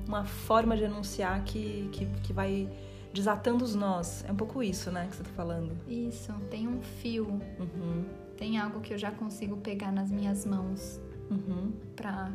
uma 0.06 0.26
forma 0.26 0.76
de 0.76 0.84
enunciar 0.84 1.42
que, 1.42 1.88
que, 1.90 2.04
que 2.22 2.32
vai 2.34 2.68
desatando 3.14 3.64
os 3.64 3.74
nós. 3.74 4.22
É 4.28 4.32
um 4.32 4.36
pouco 4.36 4.62
isso, 4.62 4.90
né, 4.90 5.06
que 5.08 5.16
você 5.16 5.22
tá 5.22 5.30
falando. 5.34 5.72
Isso, 5.88 6.30
tem 6.50 6.68
um 6.68 6.82
fio. 6.82 7.40
Uhum 7.58 8.04
tem 8.36 8.58
algo 8.58 8.80
que 8.80 8.92
eu 8.92 8.98
já 8.98 9.10
consigo 9.10 9.56
pegar 9.56 9.90
nas 9.90 10.10
minhas 10.10 10.44
mãos 10.44 11.00
uhum. 11.30 11.72
para 11.94 12.30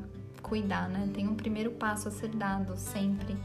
cuidar, 0.51 0.89
né? 0.89 1.09
Tem 1.13 1.29
um 1.29 1.33
primeiro 1.33 1.71
passo 1.71 2.09
a 2.09 2.11
ser 2.11 2.27
dado 2.27 2.75
sempre. 2.75 3.37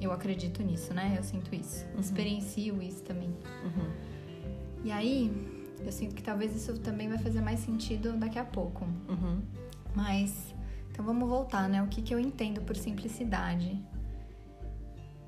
Eu 0.00 0.10
acredito 0.10 0.64
nisso, 0.64 0.92
né? 0.92 1.14
Eu 1.16 1.22
sinto 1.22 1.54
isso. 1.54 1.86
Uhum. 1.94 2.00
Experiencio 2.00 2.82
isso 2.82 3.04
também. 3.04 3.28
Uhum. 3.62 3.92
E 4.82 4.90
aí, 4.90 5.30
eu 5.78 5.92
sinto 5.92 6.12
que 6.12 6.24
talvez 6.24 6.56
isso 6.56 6.76
também 6.80 7.08
vai 7.08 7.18
fazer 7.18 7.40
mais 7.40 7.60
sentido 7.60 8.16
daqui 8.16 8.36
a 8.36 8.44
pouco. 8.44 8.84
Uhum. 9.08 9.42
Mas, 9.94 10.52
então 10.90 11.04
vamos 11.04 11.28
voltar, 11.28 11.68
né? 11.68 11.80
O 11.80 11.86
que, 11.86 12.02
que 12.02 12.12
eu 12.12 12.18
entendo 12.18 12.62
por 12.62 12.74
simplicidade? 12.74 13.80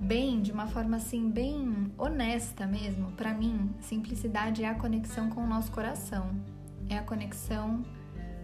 Bem, 0.01 0.43
de 0.43 0.51
uma 0.51 0.67
forma 0.67 0.97
assim, 0.97 1.31
bem 1.31 1.93
honesta 1.97 2.67
mesmo, 2.67 3.13
para 3.13 3.33
mim, 3.33 3.71
simplicidade 3.81 4.65
é 4.65 4.69
a 4.69 4.75
conexão 4.75 5.31
com 5.31 5.41
o 5.41 5.47
nosso 5.47 5.71
coração, 5.71 6.35
é 6.91 6.99
a 6.99 7.03
conexão 7.03 7.85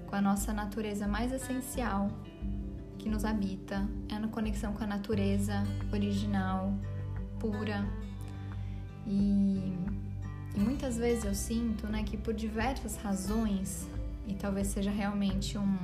com 0.07 0.15
a 0.15 0.21
nossa 0.21 0.53
natureza 0.53 1.09
mais 1.09 1.33
essencial 1.33 2.09
que 3.03 3.09
nos 3.09 3.25
habita, 3.25 3.87
é 4.09 4.15
a 4.15 4.29
conexão 4.29 4.73
com 4.73 4.85
a 4.85 4.87
natureza 4.87 5.65
original, 5.93 6.73
pura. 7.41 7.85
E, 9.05 9.75
e 10.55 10.59
muitas 10.59 10.97
vezes 10.97 11.25
eu 11.25 11.35
sinto 11.35 11.89
né, 11.89 12.05
que 12.05 12.17
por 12.17 12.33
diversas 12.33 12.97
razões, 12.97 13.89
e 14.27 14.35
talvez 14.35 14.69
seja 14.69 14.91
realmente 14.91 15.59
um, 15.59 15.77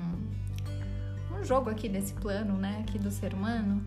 um 1.37 1.45
jogo 1.45 1.69
aqui 1.69 1.89
desse 1.89 2.15
plano, 2.15 2.57
né, 2.57 2.85
aqui 2.87 3.01
do 3.01 3.11
ser 3.11 3.35
humano, 3.35 3.85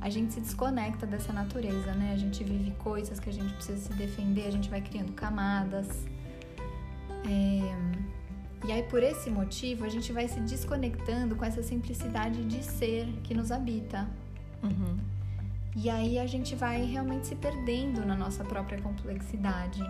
a 0.00 0.08
gente 0.08 0.32
se 0.34 0.40
desconecta 0.40 1.04
dessa 1.04 1.32
natureza, 1.32 1.92
né? 1.92 2.12
A 2.12 2.16
gente 2.16 2.44
vive 2.44 2.70
coisas 2.78 3.18
que 3.18 3.28
a 3.28 3.32
gente 3.32 3.52
precisa 3.54 3.78
se 3.78 3.92
defender, 3.94 4.46
a 4.46 4.50
gente 4.52 4.70
vai 4.70 4.80
criando 4.80 5.12
camadas. 5.12 6.06
É... 7.28 7.97
E 8.66 8.72
aí, 8.72 8.82
por 8.82 9.02
esse 9.02 9.30
motivo, 9.30 9.84
a 9.84 9.88
gente 9.88 10.12
vai 10.12 10.26
se 10.26 10.40
desconectando 10.40 11.36
com 11.36 11.44
essa 11.44 11.62
simplicidade 11.62 12.44
de 12.44 12.62
ser 12.64 13.06
que 13.22 13.34
nos 13.34 13.52
habita. 13.52 14.08
Uhum. 14.62 14.98
E 15.76 15.88
aí 15.88 16.18
a 16.18 16.26
gente 16.26 16.56
vai 16.56 16.84
realmente 16.84 17.28
se 17.28 17.36
perdendo 17.36 18.04
na 18.04 18.16
nossa 18.16 18.42
própria 18.42 18.80
complexidade. 18.80 19.80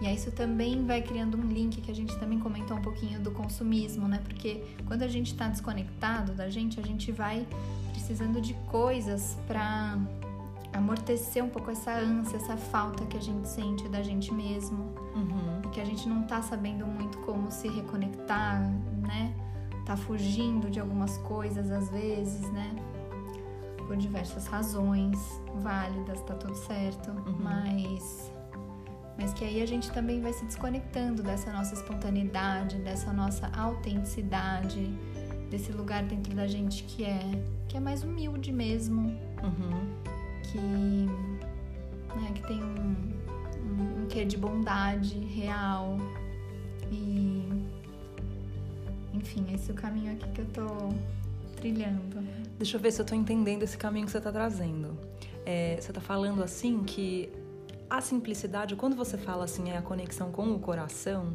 E 0.00 0.06
aí 0.06 0.14
isso 0.14 0.30
também 0.30 0.84
vai 0.84 1.02
criando 1.02 1.36
um 1.36 1.46
link 1.48 1.80
que 1.80 1.90
a 1.90 1.94
gente 1.94 2.16
também 2.18 2.38
comentou 2.38 2.76
um 2.76 2.82
pouquinho 2.82 3.20
do 3.20 3.30
consumismo, 3.30 4.06
né? 4.06 4.20
Porque 4.22 4.62
quando 4.86 5.02
a 5.02 5.08
gente 5.08 5.32
está 5.32 5.48
desconectado 5.48 6.32
da 6.32 6.48
gente, 6.48 6.78
a 6.78 6.82
gente 6.82 7.10
vai 7.10 7.46
precisando 7.92 8.40
de 8.40 8.54
coisas 8.70 9.36
para 9.46 9.98
amortecer 10.72 11.44
um 11.44 11.48
pouco 11.48 11.70
essa 11.70 11.92
ânsia, 11.92 12.36
essa 12.36 12.56
falta 12.56 13.04
que 13.06 13.16
a 13.16 13.20
gente 13.20 13.48
sente 13.48 13.88
da 13.88 14.02
gente 14.02 14.32
mesmo. 14.32 14.92
Uhum. 15.14 15.51
Que 15.72 15.80
a 15.80 15.84
gente 15.84 16.08
não 16.08 16.22
tá 16.22 16.42
sabendo 16.42 16.86
muito 16.86 17.18
como 17.18 17.50
se 17.50 17.68
reconectar, 17.68 18.60
né? 19.00 19.34
Tá 19.86 19.96
fugindo 19.96 20.70
de 20.70 20.78
algumas 20.78 21.18
coisas 21.18 21.70
às 21.70 21.88
vezes, 21.90 22.50
né? 22.52 22.76
Por 23.86 23.96
diversas 23.96 24.46
razões 24.46 25.18
válidas, 25.60 26.20
tá 26.22 26.34
tudo 26.34 26.54
certo. 26.54 27.10
Uhum. 27.10 27.36
Mas. 27.40 28.30
Mas 29.18 29.32
que 29.34 29.44
aí 29.44 29.62
a 29.62 29.66
gente 29.66 29.90
também 29.92 30.20
vai 30.20 30.32
se 30.32 30.44
desconectando 30.44 31.22
dessa 31.22 31.52
nossa 31.52 31.74
espontaneidade, 31.74 32.76
dessa 32.78 33.12
nossa 33.12 33.50
autenticidade 33.56 34.90
desse 35.52 35.70
lugar 35.70 36.02
dentro 36.04 36.34
da 36.34 36.46
gente 36.46 36.82
que 36.84 37.04
é 37.04 37.20
que 37.68 37.76
é 37.76 37.80
mais 37.80 38.02
humilde 38.02 38.50
mesmo, 38.50 39.02
uhum. 39.42 39.86
que 40.42 40.58
né, 40.58 42.32
que 42.34 42.42
tem 42.46 42.62
um, 42.62 43.12
um 44.12 44.14
quê 44.14 44.24
de 44.26 44.36
bondade 44.36 45.18
real 45.18 45.96
e 46.90 47.48
enfim, 49.14 49.46
esse 49.54 49.70
é 49.70 49.72
o 49.72 49.76
caminho 49.76 50.12
aqui 50.12 50.28
que 50.32 50.40
eu 50.40 50.46
tô 50.46 50.94
trilhando. 51.56 52.22
Deixa 52.58 52.76
eu 52.76 52.80
ver 52.80 52.92
se 52.92 53.00
eu 53.00 53.06
tô 53.06 53.14
entendendo 53.14 53.62
esse 53.62 53.78
caminho 53.78 54.04
que 54.04 54.12
você 54.12 54.20
tá 54.20 54.30
trazendo. 54.30 54.98
É, 55.46 55.78
você 55.80 55.92
tá 55.92 56.00
falando 56.00 56.42
assim 56.42 56.82
que 56.82 57.32
a 57.88 58.02
simplicidade, 58.02 58.76
quando 58.76 58.94
você 58.94 59.16
fala 59.16 59.44
assim, 59.44 59.70
é 59.70 59.78
a 59.78 59.82
conexão 59.82 60.30
com 60.30 60.50
o 60.52 60.58
coração, 60.58 61.34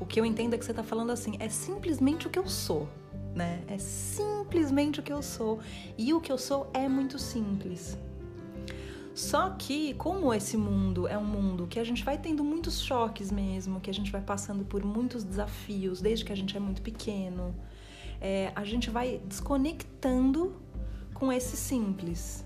o 0.00 0.06
que 0.06 0.20
eu 0.20 0.24
entendo 0.24 0.54
é 0.54 0.58
que 0.58 0.64
você 0.64 0.72
está 0.72 0.82
falando 0.82 1.10
assim, 1.12 1.36
é 1.38 1.48
simplesmente 1.48 2.26
o 2.26 2.30
que 2.30 2.38
eu 2.38 2.48
sou, 2.48 2.88
né? 3.34 3.62
É 3.68 3.78
simplesmente 3.78 4.98
o 4.98 5.02
que 5.02 5.12
eu 5.12 5.22
sou. 5.22 5.60
E 5.96 6.12
o 6.12 6.20
que 6.20 6.32
eu 6.32 6.38
sou 6.38 6.70
é 6.74 6.88
muito 6.88 7.18
simples. 7.18 7.96
Só 9.14 9.50
que, 9.50 9.94
como 9.94 10.32
esse 10.32 10.56
mundo 10.56 11.08
é 11.08 11.18
um 11.18 11.24
mundo 11.24 11.66
que 11.66 11.78
a 11.78 11.84
gente 11.84 12.04
vai 12.04 12.16
tendo 12.16 12.44
muitos 12.44 12.80
choques 12.80 13.30
mesmo, 13.30 13.80
que 13.80 13.90
a 13.90 13.94
gente 13.94 14.10
vai 14.10 14.20
passando 14.20 14.64
por 14.64 14.84
muitos 14.84 15.24
desafios 15.24 16.00
desde 16.00 16.24
que 16.24 16.32
a 16.32 16.36
gente 16.36 16.56
é 16.56 16.60
muito 16.60 16.80
pequeno, 16.80 17.54
é, 18.20 18.52
a 18.54 18.64
gente 18.64 18.88
vai 18.88 19.20
desconectando 19.26 20.54
com 21.12 21.32
esse 21.32 21.56
simples. 21.56 22.44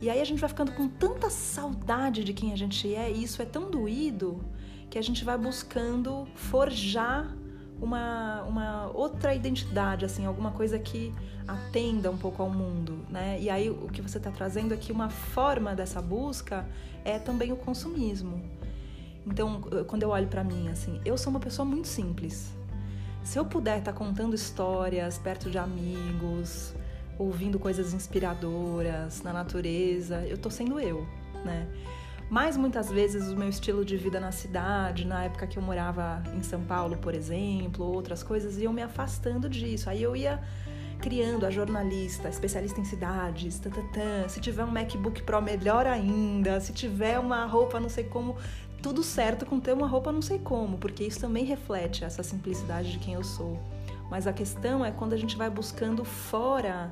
E 0.00 0.10
aí 0.10 0.20
a 0.20 0.24
gente 0.24 0.38
vai 0.38 0.48
ficando 0.48 0.72
com 0.72 0.88
tanta 0.88 1.30
saudade 1.30 2.22
de 2.22 2.34
quem 2.34 2.52
a 2.52 2.56
gente 2.56 2.94
é, 2.94 3.10
e 3.10 3.24
isso 3.24 3.40
é 3.40 3.46
tão 3.46 3.70
doído 3.70 4.44
que 4.90 4.98
a 4.98 5.02
gente 5.02 5.24
vai 5.24 5.38
buscando 5.38 6.26
forjar 6.34 7.34
uma, 7.80 8.42
uma 8.42 8.90
outra 8.94 9.34
identidade, 9.34 10.04
assim, 10.04 10.24
alguma 10.24 10.50
coisa 10.50 10.78
que 10.78 11.14
atenda 11.46 12.10
um 12.10 12.16
pouco 12.16 12.42
ao 12.42 12.50
mundo, 12.50 12.98
né? 13.10 13.38
E 13.40 13.48
aí 13.50 13.70
o 13.70 13.88
que 13.88 14.00
você 14.00 14.18
está 14.18 14.30
trazendo 14.30 14.72
aqui, 14.72 14.90
uma 14.90 15.10
forma 15.10 15.74
dessa 15.74 16.00
busca 16.00 16.66
é 17.04 17.18
também 17.18 17.52
o 17.52 17.56
consumismo. 17.56 18.42
Então, 19.26 19.60
quando 19.86 20.02
eu 20.02 20.10
olho 20.10 20.28
para 20.28 20.42
mim, 20.42 20.68
assim, 20.68 21.00
eu 21.04 21.18
sou 21.18 21.30
uma 21.30 21.40
pessoa 21.40 21.66
muito 21.66 21.88
simples. 21.88 22.52
Se 23.22 23.38
eu 23.38 23.44
puder 23.44 23.78
estar 23.78 23.92
tá 23.92 23.98
contando 23.98 24.34
histórias 24.34 25.18
perto 25.18 25.50
de 25.50 25.58
amigos, 25.58 26.72
ouvindo 27.18 27.58
coisas 27.58 27.92
inspiradoras 27.92 29.22
na 29.22 29.32
natureza, 29.32 30.24
eu 30.26 30.38
tô 30.38 30.48
sendo 30.48 30.78
eu, 30.78 31.06
né? 31.44 31.66
Mas 32.28 32.56
muitas 32.56 32.90
vezes 32.90 33.28
o 33.28 33.36
meu 33.36 33.48
estilo 33.48 33.84
de 33.84 33.96
vida 33.96 34.18
na 34.18 34.32
cidade, 34.32 35.06
na 35.06 35.24
época 35.24 35.46
que 35.46 35.56
eu 35.56 35.62
morava 35.62 36.22
em 36.34 36.42
São 36.42 36.60
Paulo, 36.62 36.96
por 36.96 37.14
exemplo, 37.14 37.84
outras 37.84 38.22
coisas, 38.22 38.58
iam 38.58 38.72
me 38.72 38.82
afastando 38.82 39.48
disso. 39.48 39.88
Aí 39.88 40.02
eu 40.02 40.16
ia 40.16 40.40
criando 41.00 41.46
a 41.46 41.50
jornalista, 41.50 42.28
especialista 42.28 42.80
em 42.80 42.84
cidades, 42.84 43.58
tatatã. 43.58 44.28
se 44.28 44.40
tiver 44.40 44.64
um 44.64 44.70
MacBook 44.70 45.22
Pro, 45.22 45.40
melhor 45.40 45.86
ainda. 45.86 46.60
Se 46.60 46.72
tiver 46.72 47.18
uma 47.18 47.44
roupa 47.46 47.78
não 47.78 47.88
sei 47.88 48.04
como, 48.04 48.36
tudo 48.82 49.02
certo 49.02 49.46
com 49.46 49.60
ter 49.60 49.72
uma 49.72 49.86
roupa 49.86 50.10
não 50.10 50.22
sei 50.22 50.38
como, 50.38 50.78
porque 50.78 51.04
isso 51.04 51.20
também 51.20 51.44
reflete 51.44 52.04
essa 52.04 52.22
simplicidade 52.22 52.92
de 52.92 52.98
quem 52.98 53.14
eu 53.14 53.22
sou. 53.22 53.58
Mas 54.10 54.26
a 54.26 54.32
questão 54.32 54.84
é 54.84 54.90
quando 54.90 55.12
a 55.12 55.16
gente 55.16 55.36
vai 55.36 55.50
buscando 55.50 56.04
fora 56.04 56.90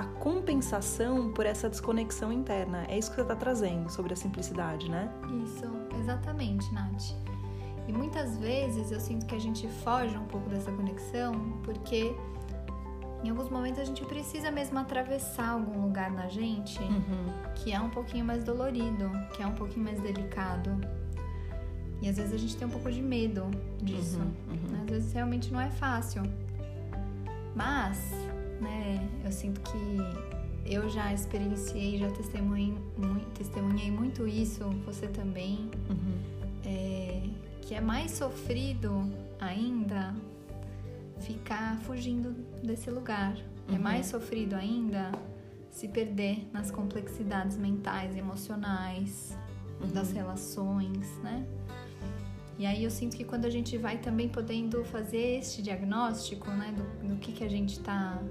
a 0.00 0.04
compensação 0.18 1.30
por 1.30 1.44
essa 1.44 1.68
desconexão 1.68 2.32
interna. 2.32 2.86
É 2.88 2.98
isso 2.98 3.10
que 3.10 3.16
você 3.16 3.22
está 3.22 3.36
trazendo 3.36 3.90
sobre 3.90 4.14
a 4.14 4.16
simplicidade, 4.16 4.90
né? 4.90 5.12
Isso, 5.44 5.66
exatamente, 6.00 6.72
Nath. 6.72 7.12
E 7.86 7.92
muitas 7.92 8.38
vezes 8.38 8.90
eu 8.90 8.98
sinto 8.98 9.26
que 9.26 9.34
a 9.34 9.38
gente 9.38 9.68
foge 9.84 10.16
um 10.16 10.24
pouco 10.24 10.48
dessa 10.48 10.72
conexão 10.72 11.34
porque 11.62 12.16
em 13.22 13.28
alguns 13.28 13.50
momentos 13.50 13.78
a 13.78 13.84
gente 13.84 14.02
precisa 14.06 14.50
mesmo 14.50 14.78
atravessar 14.78 15.50
algum 15.50 15.82
lugar 15.82 16.10
na 16.10 16.28
gente 16.28 16.80
uhum. 16.82 17.52
que 17.56 17.70
é 17.70 17.78
um 17.78 17.90
pouquinho 17.90 18.24
mais 18.24 18.42
dolorido, 18.42 19.10
que 19.34 19.42
é 19.42 19.46
um 19.46 19.54
pouquinho 19.54 19.84
mais 19.84 20.00
delicado. 20.00 20.80
E 22.00 22.08
às 22.08 22.16
vezes 22.16 22.32
a 22.32 22.38
gente 22.38 22.56
tem 22.56 22.66
um 22.66 22.70
pouco 22.70 22.90
de 22.90 23.02
medo 23.02 23.50
disso. 23.82 24.18
Uhum, 24.18 24.32
uhum. 24.48 24.82
Às 24.82 24.88
vezes 24.88 25.12
realmente 25.12 25.52
não 25.52 25.60
é 25.60 25.68
fácil. 25.68 26.22
Mas, 27.54 28.14
né, 28.60 29.08
eu 29.24 29.32
sinto 29.32 29.60
que 29.60 30.72
eu 30.72 30.88
já 30.88 31.12
experienciei, 31.12 31.98
já 31.98 32.10
testemunhei 32.10 32.74
muito, 32.96 33.30
testemunhei 33.34 33.90
muito 33.90 34.26
isso, 34.26 34.64
você 34.84 35.06
também, 35.08 35.70
uhum. 35.88 36.18
é, 36.64 37.22
que 37.62 37.74
é 37.74 37.80
mais 37.80 38.12
sofrido 38.12 39.10
ainda 39.40 40.14
ficar 41.20 41.78
fugindo 41.80 42.32
desse 42.62 42.90
lugar. 42.90 43.36
É 43.68 43.72
uhum. 43.72 43.76
É 43.76 43.78
mais 43.78 44.06
sofrido 44.06 44.54
ainda 44.54 45.12
se 45.70 45.88
perder 45.88 46.48
nas 46.52 46.70
complexidades 46.70 47.56
mentais, 47.56 48.16
emocionais, 48.16 49.36
uhum. 49.80 49.88
das 49.88 50.12
relações, 50.12 51.16
né? 51.22 51.46
E 52.58 52.66
aí 52.66 52.84
eu 52.84 52.90
sinto 52.90 53.16
que 53.16 53.24
quando 53.24 53.46
a 53.46 53.50
gente 53.50 53.78
vai 53.78 53.96
também 53.96 54.28
podendo 54.28 54.84
fazer 54.84 55.38
este 55.38 55.62
diagnóstico, 55.62 56.50
né, 56.50 56.74
do, 56.76 57.08
do 57.08 57.16
que 57.16 57.32
que 57.32 57.42
a 57.42 57.48
gente 57.48 57.80
tá, 57.80 58.22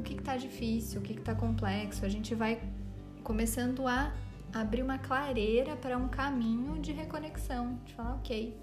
o 0.00 0.02
que 0.02 0.14
que 0.14 0.22
tá 0.22 0.36
difícil, 0.36 1.00
o 1.00 1.04
que 1.04 1.14
que 1.14 1.20
tá 1.20 1.34
complexo, 1.34 2.04
a 2.04 2.08
gente 2.08 2.34
vai 2.34 2.60
começando 3.22 3.86
a 3.86 4.12
abrir 4.52 4.82
uma 4.82 4.98
clareira 4.98 5.76
para 5.76 5.96
um 5.96 6.08
caminho 6.08 6.80
de 6.80 6.92
reconexão, 6.92 7.78
de 7.84 7.94
falar, 7.94 8.14
ok. 8.16 8.56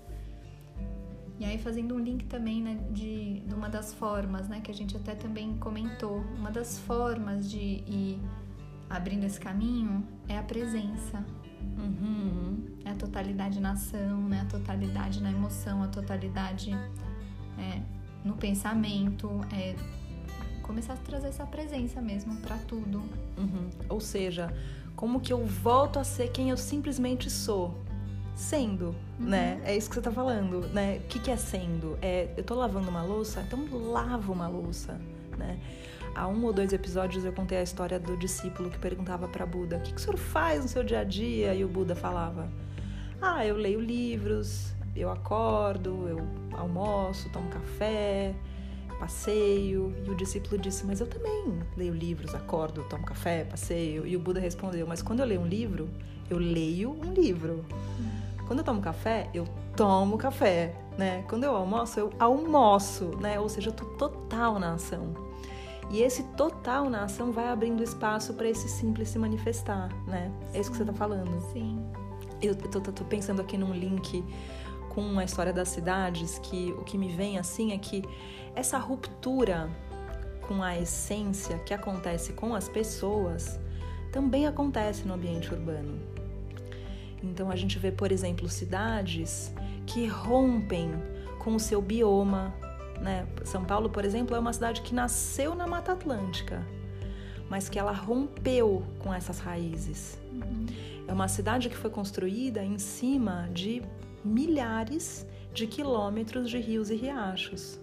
E 1.39 1.45
aí 1.45 1.58
fazendo 1.60 1.95
um 1.95 2.00
link 2.00 2.26
também 2.26 2.62
né, 2.62 2.80
de, 2.91 3.41
de 3.41 3.54
uma 3.54 3.69
das 3.69 3.93
formas, 3.93 4.50
né, 4.50 4.60
que 4.60 4.71
a 4.71 4.73
gente 4.73 4.97
até 4.97 5.13
também 5.13 5.56
comentou, 5.58 6.17
uma 6.36 6.50
das 6.50 6.80
formas 6.80 7.50
de 7.50 7.84
ir 7.88 8.19
abrindo 8.89 9.23
esse 9.23 9.39
caminho 9.39 10.06
é 10.28 10.38
a 10.38 10.43
presença, 10.43 11.23
Uhum. 11.78 12.65
É 12.86 12.91
a 12.91 12.95
totalidade 12.95 13.60
na 13.60 13.71
ação, 13.71 14.21
né? 14.28 14.41
A 14.41 14.45
totalidade 14.45 15.21
na 15.21 15.32
emoção, 15.32 15.84
a 15.84 15.88
totalidade 15.88 16.71
é, 16.71 17.82
no 18.23 18.36
pensamento, 18.36 19.30
é 19.52 19.76
começar 20.68 20.94
a 20.94 20.98
trazer 20.98 21.30
essa 21.30 21.46
presença 21.46 22.02
mesmo 22.02 22.36
para 22.38 22.58
tudo. 22.58 23.00
Uhum. 23.38 23.70
Ou 23.90 24.00
seja, 24.00 24.54
como 24.96 25.20
que 25.20 25.34
eu 25.34 25.46
volto 25.46 25.98
a 25.98 26.04
ser 26.04 26.30
quem 26.32 26.50
eu 26.50 26.58
simplesmente 26.58 27.30
sou? 27.30 27.80
Sendo, 28.36 28.96
uhum. 29.20 29.26
né? 29.30 29.60
É 29.64 29.76
isso 29.76 29.90
que 29.90 29.96
você 29.96 30.02
tá 30.02 30.12
falando, 30.12 30.68
né? 30.68 30.98
O 30.98 31.08
que, 31.08 31.18
que 31.18 31.32
é 31.32 31.38
sendo? 31.38 31.98
É, 32.02 32.30
eu 32.38 32.44
tô 32.44 32.54
lavando 32.54 32.90
uma 32.90 33.02
louça, 33.02 33.42
então 33.42 33.66
lavo 33.72 34.32
uma 34.32 34.48
louça, 34.48 35.00
né? 35.36 35.60
há 36.18 36.28
um 36.28 36.44
ou 36.46 36.52
dois 36.52 36.74
episódios 36.74 37.24
eu 37.24 37.32
contei 37.32 37.60
a 37.60 37.64
história 37.64 38.00
do 38.00 38.18
discípulo 38.18 38.72
que 38.72 38.80
perguntava 38.80 39.28
para 39.28 39.46
Buda: 39.46 39.78
"O 39.78 39.82
que, 39.82 39.94
que 39.94 40.00
o 40.00 40.04
senhor 40.04 40.18
faz 40.18 40.64
no 40.64 40.68
seu 40.68 40.84
dia 40.84 41.02
a 41.02 41.04
dia?" 41.04 41.54
E 41.54 41.64
o 41.64 41.68
Buda 41.68 41.96
falava: 41.96 42.50
"Ah, 43.22 43.46
eu 43.46 43.56
leio 43.56 43.80
livros, 43.80 44.74
eu 44.96 45.12
acordo, 45.12 46.08
eu 46.10 46.20
almoço, 46.58 47.30
tomo 47.30 47.48
café, 47.50 48.34
passeio". 49.00 49.94
E 50.06 50.10
o 50.10 50.16
discípulo 50.16 50.58
disse: 50.60 50.86
"Mas 50.86 51.00
eu 51.00 51.08
também 51.08 51.60
leio 51.76 51.94
livros, 51.94 52.34
acordo, 52.36 52.84
tomo 52.90 53.06
café, 53.06 53.44
passeio". 53.44 54.06
E 54.06 54.16
o 54.16 54.20
Buda 54.20 54.40
respondeu: 54.40 54.86
"Mas 54.88 55.02
quando 55.02 55.20
eu 55.22 55.26
leio 55.26 55.42
um 55.42 55.48
livro, 55.48 55.90
eu 56.30 56.38
leio 56.38 56.92
um 56.92 57.14
livro. 57.14 57.66
Quando 58.48 58.60
eu 58.60 58.66
tomo 58.66 58.82
café, 58.82 59.30
eu 59.34 59.46
tomo 59.76 60.18
café, 60.18 60.74
né? 60.98 61.24
Quando 61.28 61.44
eu 61.44 61.56
almoço, 61.56 62.00
eu 62.00 62.14
almoço, 62.18 63.12
né? 63.20 63.40
Ou 63.40 63.50
seja, 63.50 63.70
eu 63.70 63.74
tô 63.74 63.86
total 63.86 64.60
na 64.60 64.74
ação". 64.74 65.28
E 65.90 66.02
esse 66.02 66.24
total 66.36 66.90
na 66.90 67.06
ação 67.06 67.32
vai 67.32 67.48
abrindo 67.48 67.82
espaço 67.82 68.34
para 68.34 68.50
esse 68.50 68.68
simples 68.68 69.10
se 69.10 69.18
manifestar, 69.18 69.90
né? 70.06 70.32
Sim. 70.52 70.58
É 70.58 70.62
isso 70.62 70.72
que 70.72 70.78
você 70.78 70.84
está 70.84 70.94
falando. 70.94 71.40
Sim. 71.54 71.80
Eu 72.42 72.56
tô, 72.56 72.80
tô, 72.80 72.92
tô, 72.92 73.04
pensando 73.06 73.42
aqui 73.42 73.58
num 73.58 73.74
link 73.74 74.24
com 74.98 75.20
a 75.20 75.24
história 75.24 75.54
das 75.54 75.70
cidades, 75.70 76.40
que 76.40 76.74
o 76.76 76.84
que 76.84 76.98
me 76.98 77.08
vem 77.08 77.38
assim 77.38 77.72
é 77.72 77.78
que 77.78 78.04
essa 78.56 78.80
ruptura 78.80 79.70
com 80.48 80.64
a 80.64 80.76
essência 80.76 81.60
que 81.60 81.72
acontece 81.72 82.34
com 82.34 82.56
as 82.56 82.68
pessoas 82.68 83.60
também 84.12 84.48
acontece 84.48 85.08
no 85.08 85.14
ambiente 85.14 85.54
urbano. 85.54 86.00
Então 87.22 87.52
a 87.52 87.56
gente 87.56 87.78
vê, 87.78 87.92
por 87.92 88.12
exemplo, 88.12 88.50
cidades 88.50 89.54
que 89.86 90.08
rompem 90.08 90.90
com 91.38 91.54
o 91.54 91.60
seu 91.60 91.80
bioma, 91.80 92.52
né? 93.00 93.28
São 93.46 93.64
Paulo, 93.64 93.92
por 93.92 94.04
exemplo, 94.04 94.36
é 94.36 94.40
uma 94.40 94.52
cidade 94.52 94.82
que 94.82 94.96
nasceu 94.96 95.54
na 95.54 95.68
Mata 95.68 95.92
Atlântica, 95.92 96.66
mas 97.48 97.70
que 97.70 97.78
ela 97.78 97.92
rompeu 97.92 98.84
com 98.98 99.14
essas 99.14 99.38
raízes. 99.38 100.18
Uhum. 100.32 100.66
É 101.08 101.14
uma 101.14 101.28
cidade 101.28 101.70
que 101.70 101.78
foi 101.78 101.92
construída 101.92 102.64
em 102.64 102.80
cima 102.80 103.48
de 103.54 103.84
milhares 104.28 105.26
de 105.54 105.66
quilômetros 105.66 106.50
de 106.50 106.60
rios 106.60 106.90
e 106.90 106.96
riachos. 106.96 107.80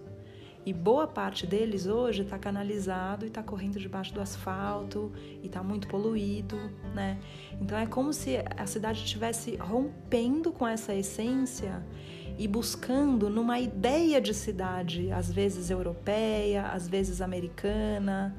E 0.65 0.73
boa 0.73 1.05
parte 1.05 1.45
deles 1.45 1.85
hoje 1.85 2.23
está 2.23 2.39
canalizado 2.39 3.23
e 3.23 3.27
está 3.27 3.43
correndo 3.43 3.79
debaixo 3.79 4.11
do 4.13 4.19
asfalto 4.19 5.11
e 5.43 5.45
está 5.45 5.61
muito 5.61 5.87
poluído, 5.87 6.57
né? 6.93 7.19
Então 7.61 7.77
é 7.77 7.85
como 7.85 8.11
se 8.11 8.37
a 8.57 8.65
cidade 8.65 9.03
estivesse 9.03 9.55
rompendo 9.57 10.51
com 10.51 10.67
essa 10.67 10.95
essência 10.95 11.85
e 12.37 12.47
buscando 12.47 13.29
numa 13.29 13.59
ideia 13.59 14.19
de 14.19 14.33
cidade, 14.33 15.11
às 15.11 15.31
vezes 15.31 15.69
europeia, 15.69 16.63
às 16.63 16.87
vezes 16.87 17.21
americana, 17.21 18.35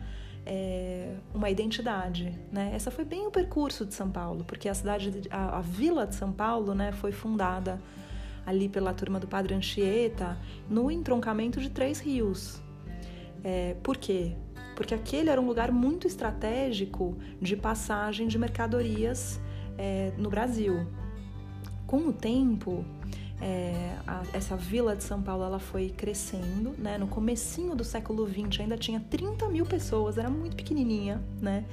é, 0.47 1.17
uma 1.35 1.51
identidade, 1.51 2.33
né? 2.53 2.71
Essa 2.73 2.91
foi 2.91 3.05
bem 3.05 3.27
o 3.27 3.31
percurso 3.31 3.85
de 3.85 3.93
São 3.93 4.11
Paulo, 4.11 4.45
porque 4.45 4.69
a 4.69 4.75
cidade, 4.75 5.23
a, 5.29 5.59
a 5.59 5.61
vila 5.61 6.07
de 6.07 6.15
São 6.15 6.33
Paulo, 6.33 6.73
né, 6.73 6.93
foi 6.93 7.11
fundada 7.11 7.81
ali 8.47 8.69
pela 8.69 8.95
turma 8.95 9.19
do 9.19 9.27
Padre 9.27 9.55
Anchieta 9.55 10.39
no 10.71 10.89
entroncamento 10.89 11.61
de 11.61 11.69
três 11.69 11.99
rios. 11.99 12.63
É, 13.43 13.75
por 13.83 13.97
quê? 13.97 14.37
Porque 14.77 14.95
aquele 14.95 15.31
era 15.31 15.41
um 15.41 15.47
lugar 15.47 15.73
muito 15.73 16.07
estratégico 16.07 17.19
de 17.43 17.57
passagem 17.57 18.29
de 18.29 18.39
mercadorias 18.39 19.41
é, 19.77 20.13
no 20.17 20.31
Brasil. 20.31 20.87
Com 21.89 21.99
o 22.09 22.13
tempo, 22.13 22.85
é, 23.41 23.97
a, 24.07 24.23
essa 24.33 24.57
vila 24.57 24.97
de 24.97 25.05
São 25.05 25.21
Paulo 25.21 25.45
ela 25.45 25.59
foi 25.59 25.91
crescendo, 25.91 26.75
né? 26.79 26.97
No 26.97 27.07
comecinho 27.07 27.75
do 27.75 27.85
século 27.85 28.27
XX 28.27 28.61
ainda 28.61 28.77
tinha 28.77 29.01
30 29.01 29.49
mil 29.49 29.67
pessoas, 29.67 30.17
era 30.17 30.31
muito 30.31 30.57
pequenininha, 30.57 31.23
né? 31.41 31.65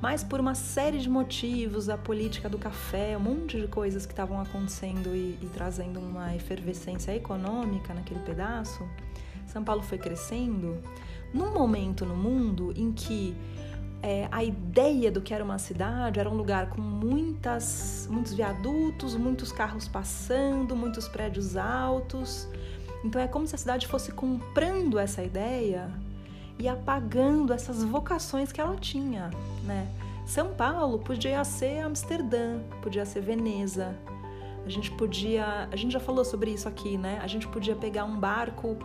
Mas 0.00 0.24
por 0.24 0.40
uma 0.40 0.54
série 0.54 0.98
de 0.98 1.08
motivos, 1.08 1.88
a 1.88 1.96
política 1.96 2.48
do 2.48 2.58
café, 2.58 3.16
um 3.16 3.20
monte 3.20 3.60
de 3.60 3.68
coisas 3.68 4.04
que 4.04 4.12
estavam 4.12 4.40
acontecendo 4.40 5.14
e, 5.14 5.38
e 5.40 5.50
trazendo 5.54 6.00
uma 6.00 6.34
efervescência 6.34 7.14
econômica 7.14 7.94
naquele 7.94 8.18
pedaço, 8.20 8.84
São 9.46 9.62
Paulo 9.62 9.82
foi 9.82 9.98
crescendo 9.98 10.76
num 11.32 11.54
momento 11.54 12.04
no 12.04 12.16
mundo 12.16 12.72
em 12.76 12.92
que 12.92 13.34
é, 14.02 14.28
a 14.32 14.42
ideia 14.42 15.10
do 15.12 15.20
que 15.20 15.32
era 15.32 15.44
uma 15.44 15.58
cidade 15.58 16.18
era 16.18 16.28
um 16.28 16.34
lugar 16.34 16.70
com 16.70 16.80
muitas, 16.80 18.08
muitos 18.10 18.34
viadutos, 18.34 19.14
muitos 19.14 19.52
carros 19.52 19.86
passando, 19.86 20.74
muitos 20.74 21.06
prédios 21.06 21.56
altos. 21.56 22.48
Então 23.04 23.20
é 23.20 23.28
como 23.28 23.46
se 23.46 23.54
a 23.54 23.58
cidade 23.58 23.86
fosse 23.86 24.10
comprando 24.10 24.98
essa 24.98 25.22
ideia 25.22 25.88
e 26.58 26.68
apagando 26.68 27.52
essas 27.52 27.84
vocações 27.84 28.50
que 28.50 28.60
ela 28.60 28.76
tinha, 28.76 29.30
né? 29.64 29.88
São 30.26 30.52
Paulo 30.54 30.98
podia 30.98 31.42
ser 31.44 31.80
Amsterdã, 31.80 32.60
podia 32.80 33.04
ser 33.04 33.20
Veneza. 33.20 33.96
A 34.64 34.68
gente 34.68 34.90
podia, 34.92 35.68
a 35.70 35.76
gente 35.76 35.92
já 35.92 36.00
falou 36.00 36.24
sobre 36.24 36.52
isso 36.52 36.68
aqui, 36.68 36.96
né? 36.96 37.18
A 37.22 37.26
gente 37.26 37.48
podia 37.48 37.74
pegar 37.74 38.04
um 38.04 38.16
barco 38.16 38.76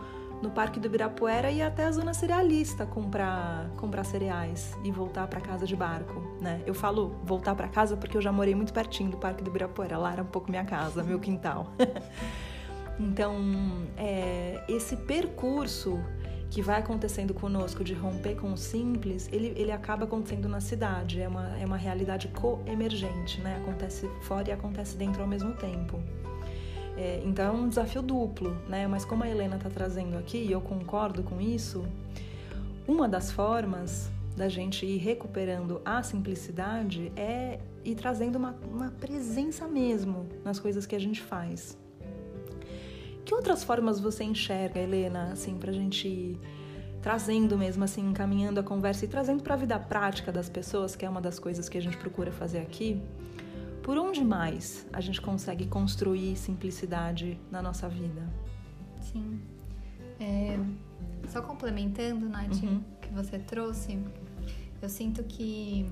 no 0.42 0.50
Parque 0.50 0.78
do 0.78 0.86
Ibirapuera 0.86 1.50
e 1.50 1.60
até 1.60 1.84
a 1.84 1.90
zona 1.90 2.14
cerealista 2.14 2.86
comprar, 2.86 3.68
comprar 3.76 4.04
cereais 4.04 4.76
e 4.84 4.90
voltar 4.90 5.26
para 5.26 5.40
casa 5.40 5.66
de 5.66 5.74
barco, 5.74 6.20
né? 6.40 6.62
Eu 6.66 6.74
falo 6.74 7.16
voltar 7.24 7.54
para 7.54 7.68
casa 7.68 7.96
porque 7.96 8.16
eu 8.16 8.20
já 8.20 8.30
morei 8.30 8.54
muito 8.54 8.72
pertinho 8.72 9.10
do 9.10 9.16
Parque 9.16 9.42
do 9.42 9.50
Ibirapuera, 9.50 9.98
lá 9.98 10.12
era 10.12 10.22
um 10.22 10.26
pouco 10.26 10.50
minha 10.50 10.64
casa, 10.64 11.02
meu 11.02 11.18
quintal. 11.18 11.72
então, 12.98 13.36
é, 13.96 14.62
esse 14.68 14.96
percurso 14.96 15.98
que 16.50 16.62
vai 16.62 16.78
acontecendo 16.78 17.34
conosco 17.34 17.84
de 17.84 17.92
romper 17.92 18.36
com 18.36 18.52
o 18.52 18.56
simples, 18.56 19.28
ele, 19.30 19.52
ele 19.56 19.70
acaba 19.70 20.04
acontecendo 20.04 20.48
na 20.48 20.60
cidade, 20.60 21.20
é 21.20 21.28
uma, 21.28 21.58
é 21.58 21.66
uma 21.66 21.76
realidade 21.76 22.28
co-emergente, 22.28 23.40
né? 23.40 23.56
Acontece 23.56 24.08
fora 24.22 24.48
e 24.48 24.52
acontece 24.52 24.96
dentro 24.96 25.20
ao 25.20 25.28
mesmo 25.28 25.52
tempo. 25.54 26.02
É, 26.98 27.22
então 27.24 27.46
é 27.46 27.50
um 27.52 27.68
desafio 27.68 28.02
duplo, 28.02 28.50
né? 28.68 28.88
Mas 28.88 29.04
como 29.04 29.22
a 29.22 29.28
Helena 29.28 29.54
está 29.54 29.70
trazendo 29.70 30.18
aqui, 30.18 30.38
e 30.38 30.50
eu 30.50 30.60
concordo 30.60 31.22
com 31.22 31.40
isso, 31.40 31.86
uma 32.88 33.08
das 33.08 33.30
formas 33.30 34.10
da 34.36 34.48
gente 34.48 34.84
ir 34.84 34.98
recuperando 34.98 35.80
a 35.84 36.02
simplicidade 36.02 37.12
é 37.14 37.60
ir 37.84 37.94
trazendo 37.94 38.34
uma, 38.34 38.56
uma 38.68 38.90
presença 38.90 39.68
mesmo 39.68 40.26
nas 40.44 40.58
coisas 40.58 40.86
que 40.86 40.96
a 40.96 40.98
gente 40.98 41.22
faz. 41.22 41.78
Que 43.24 43.32
outras 43.32 43.62
formas 43.62 44.00
você 44.00 44.24
enxerga, 44.24 44.80
Helena, 44.80 45.30
assim, 45.32 45.56
para 45.56 45.70
a 45.70 45.74
gente 45.74 46.08
ir 46.08 46.40
trazendo 47.00 47.56
mesmo, 47.56 47.84
assim, 47.84 48.10
encaminhando 48.10 48.58
a 48.58 48.62
conversa 48.64 49.04
e 49.04 49.08
trazendo 49.08 49.40
para 49.44 49.54
a 49.54 49.56
vida 49.56 49.78
prática 49.78 50.32
das 50.32 50.48
pessoas, 50.48 50.96
que 50.96 51.06
é 51.06 51.08
uma 51.08 51.20
das 51.20 51.38
coisas 51.38 51.68
que 51.68 51.78
a 51.78 51.80
gente 51.80 51.96
procura 51.96 52.32
fazer 52.32 52.58
aqui? 52.58 53.00
Por 53.88 53.96
onde 53.96 54.22
mais 54.22 54.86
a 54.92 55.00
gente 55.00 55.18
consegue 55.18 55.66
construir 55.66 56.36
simplicidade 56.36 57.40
na 57.50 57.62
nossa 57.62 57.88
vida? 57.88 58.22
Sim. 59.00 59.40
É, 60.20 60.58
só 61.26 61.40
complementando, 61.40 62.28
Nath, 62.28 62.62
uhum. 62.62 62.82
que 63.00 63.08
você 63.08 63.38
trouxe, 63.38 63.98
eu 64.82 64.90
sinto 64.90 65.24
que 65.24 65.90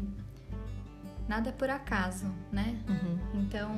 nada 1.26 1.48
é 1.48 1.52
por 1.52 1.70
acaso, 1.70 2.26
né? 2.52 2.78
Uhum. 2.86 3.40
Então 3.40 3.74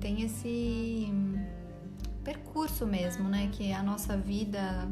tem 0.00 0.22
esse 0.22 1.12
percurso 2.24 2.86
mesmo, 2.86 3.28
né? 3.28 3.50
Que 3.52 3.70
a 3.70 3.82
nossa 3.82 4.16
vida 4.16 4.88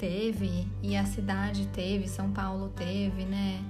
teve 0.00 0.66
e 0.82 0.96
a 0.96 1.06
cidade 1.06 1.68
teve, 1.68 2.08
São 2.08 2.32
Paulo 2.32 2.70
teve, 2.70 3.24
né? 3.24 3.62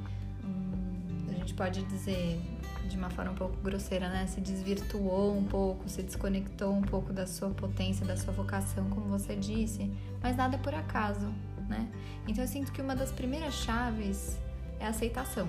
Hum, 0.42 1.26
a 1.28 1.34
gente 1.34 1.52
pode 1.52 1.82
dizer 1.82 2.40
de 2.88 2.96
uma 2.96 3.10
forma 3.10 3.32
um 3.32 3.34
pouco 3.34 3.56
grosseira, 3.62 4.08
né? 4.08 4.26
Se 4.26 4.40
desvirtuou 4.40 5.36
um 5.36 5.44
pouco, 5.44 5.88
se 5.88 6.02
desconectou 6.02 6.72
um 6.72 6.82
pouco 6.82 7.12
da 7.12 7.26
sua 7.26 7.50
potência, 7.50 8.04
da 8.04 8.16
sua 8.16 8.32
vocação, 8.32 8.88
como 8.90 9.06
você 9.06 9.36
disse, 9.36 9.90
mas 10.22 10.36
nada 10.36 10.56
é 10.56 10.58
por 10.58 10.74
acaso, 10.74 11.32
né? 11.68 11.88
Então 12.26 12.42
eu 12.42 12.48
sinto 12.48 12.72
que 12.72 12.80
uma 12.80 12.96
das 12.96 13.12
primeiras 13.12 13.54
chaves 13.54 14.38
é 14.80 14.86
a 14.86 14.88
aceitação. 14.88 15.48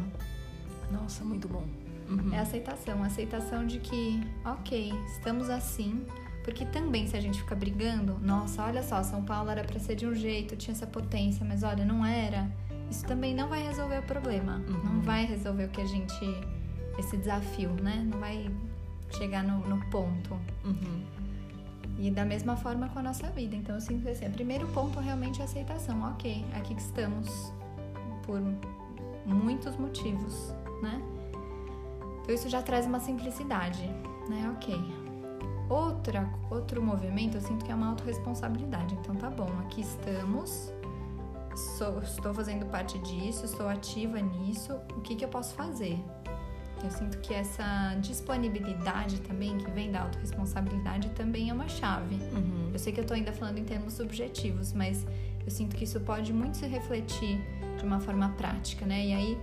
Nossa, 0.91 1.23
muito 1.23 1.47
bom. 1.47 1.63
Uhum. 2.09 2.33
É 2.33 2.39
a 2.39 2.41
aceitação, 2.41 3.03
a 3.03 3.05
aceitação 3.05 3.65
de 3.65 3.79
que, 3.79 4.19
ok, 4.43 4.91
estamos 5.15 5.49
assim, 5.49 6.05
porque 6.43 6.65
também 6.65 7.07
se 7.07 7.15
a 7.15 7.21
gente 7.21 7.39
fica 7.39 7.55
brigando, 7.55 8.17
nossa, 8.19 8.63
olha 8.63 8.81
só, 8.81 9.03
São 9.03 9.23
Paulo 9.23 9.51
era 9.51 9.63
para 9.63 9.79
ser 9.79 9.95
de 9.95 10.07
um 10.07 10.15
jeito, 10.15 10.55
tinha 10.55 10.73
essa 10.73 10.87
potência, 10.87 11.45
mas 11.45 11.63
olha, 11.63 11.85
não 11.85 12.05
era. 12.05 12.49
Isso 12.89 13.05
também 13.05 13.35
não 13.35 13.47
vai 13.47 13.61
resolver 13.61 13.99
o 13.99 14.03
problema, 14.03 14.63
uhum. 14.67 14.83
não 14.83 15.01
vai 15.01 15.25
resolver 15.25 15.65
o 15.65 15.69
que 15.69 15.81
a 15.81 15.85
gente 15.85 16.25
esse 16.99 17.17
desafio, 17.17 17.69
né? 17.81 18.05
Não 18.09 18.19
vai 18.19 18.49
chegar 19.17 19.43
no, 19.43 19.59
no 19.67 19.83
ponto. 19.89 20.33
Uhum. 20.63 21.03
E 21.97 22.11
da 22.11 22.23
mesma 22.23 22.55
forma 22.55 22.87
com 22.89 22.99
a 22.99 23.03
nossa 23.03 23.27
vida. 23.31 23.55
Então 23.55 23.75
eu 23.75 23.81
sinto 23.81 24.07
assim, 24.07 24.27
o 24.27 24.31
primeiro 24.31 24.67
ponto 24.67 24.99
realmente 24.99 25.39
é 25.39 25.41
a 25.41 25.45
aceitação. 25.45 26.01
Ok, 26.11 26.45
aqui 26.55 26.75
que 26.75 26.81
estamos 26.81 27.53
por 28.25 28.41
muitos 29.25 29.75
motivos, 29.77 30.53
né? 30.81 31.01
Então 32.21 32.33
isso 32.33 32.47
já 32.47 32.61
traz 32.61 32.85
uma 32.85 32.99
simplicidade, 32.99 33.85
né? 34.29 34.53
Ok. 34.55 34.75
Outra, 35.69 36.27
outro 36.49 36.81
movimento 36.81 37.35
eu 37.35 37.41
sinto 37.41 37.63
que 37.63 37.71
é 37.71 37.75
uma 37.75 37.89
autorresponsabilidade. 37.89 38.95
Então 38.95 39.15
tá 39.15 39.29
bom, 39.29 39.49
aqui 39.61 39.81
estamos, 39.81 40.73
sou, 41.55 41.99
estou 42.01 42.33
fazendo 42.33 42.65
parte 42.67 42.97
disso, 42.99 43.45
estou 43.45 43.67
ativa 43.67 44.19
nisso, 44.19 44.73
o 44.95 45.01
que, 45.01 45.15
que 45.15 45.25
eu 45.25 45.29
posso 45.29 45.53
fazer? 45.53 45.99
Eu 46.83 46.91
sinto 46.91 47.17
que 47.19 47.33
essa 47.33 47.95
disponibilidade 48.01 49.19
também, 49.21 49.57
que 49.57 49.69
vem 49.71 49.91
da 49.91 50.01
autorresponsabilidade, 50.01 51.09
também 51.09 51.49
é 51.49 51.53
uma 51.53 51.67
chave. 51.67 52.15
Uhum. 52.15 52.69
Eu 52.71 52.79
sei 52.79 52.93
que 52.93 52.99
eu 52.99 53.05
tô 53.05 53.13
ainda 53.13 53.33
falando 53.33 53.57
em 53.57 53.65
termos 53.65 53.93
subjetivos, 53.93 54.73
mas 54.73 55.05
eu 55.45 55.51
sinto 55.51 55.75
que 55.75 55.83
isso 55.83 55.99
pode 55.99 56.31
muito 56.31 56.57
se 56.57 56.67
refletir 56.67 57.39
de 57.77 57.85
uma 57.85 57.99
forma 57.99 58.29
prática, 58.29 58.85
né? 58.85 59.05
E 59.05 59.13
aí, 59.13 59.37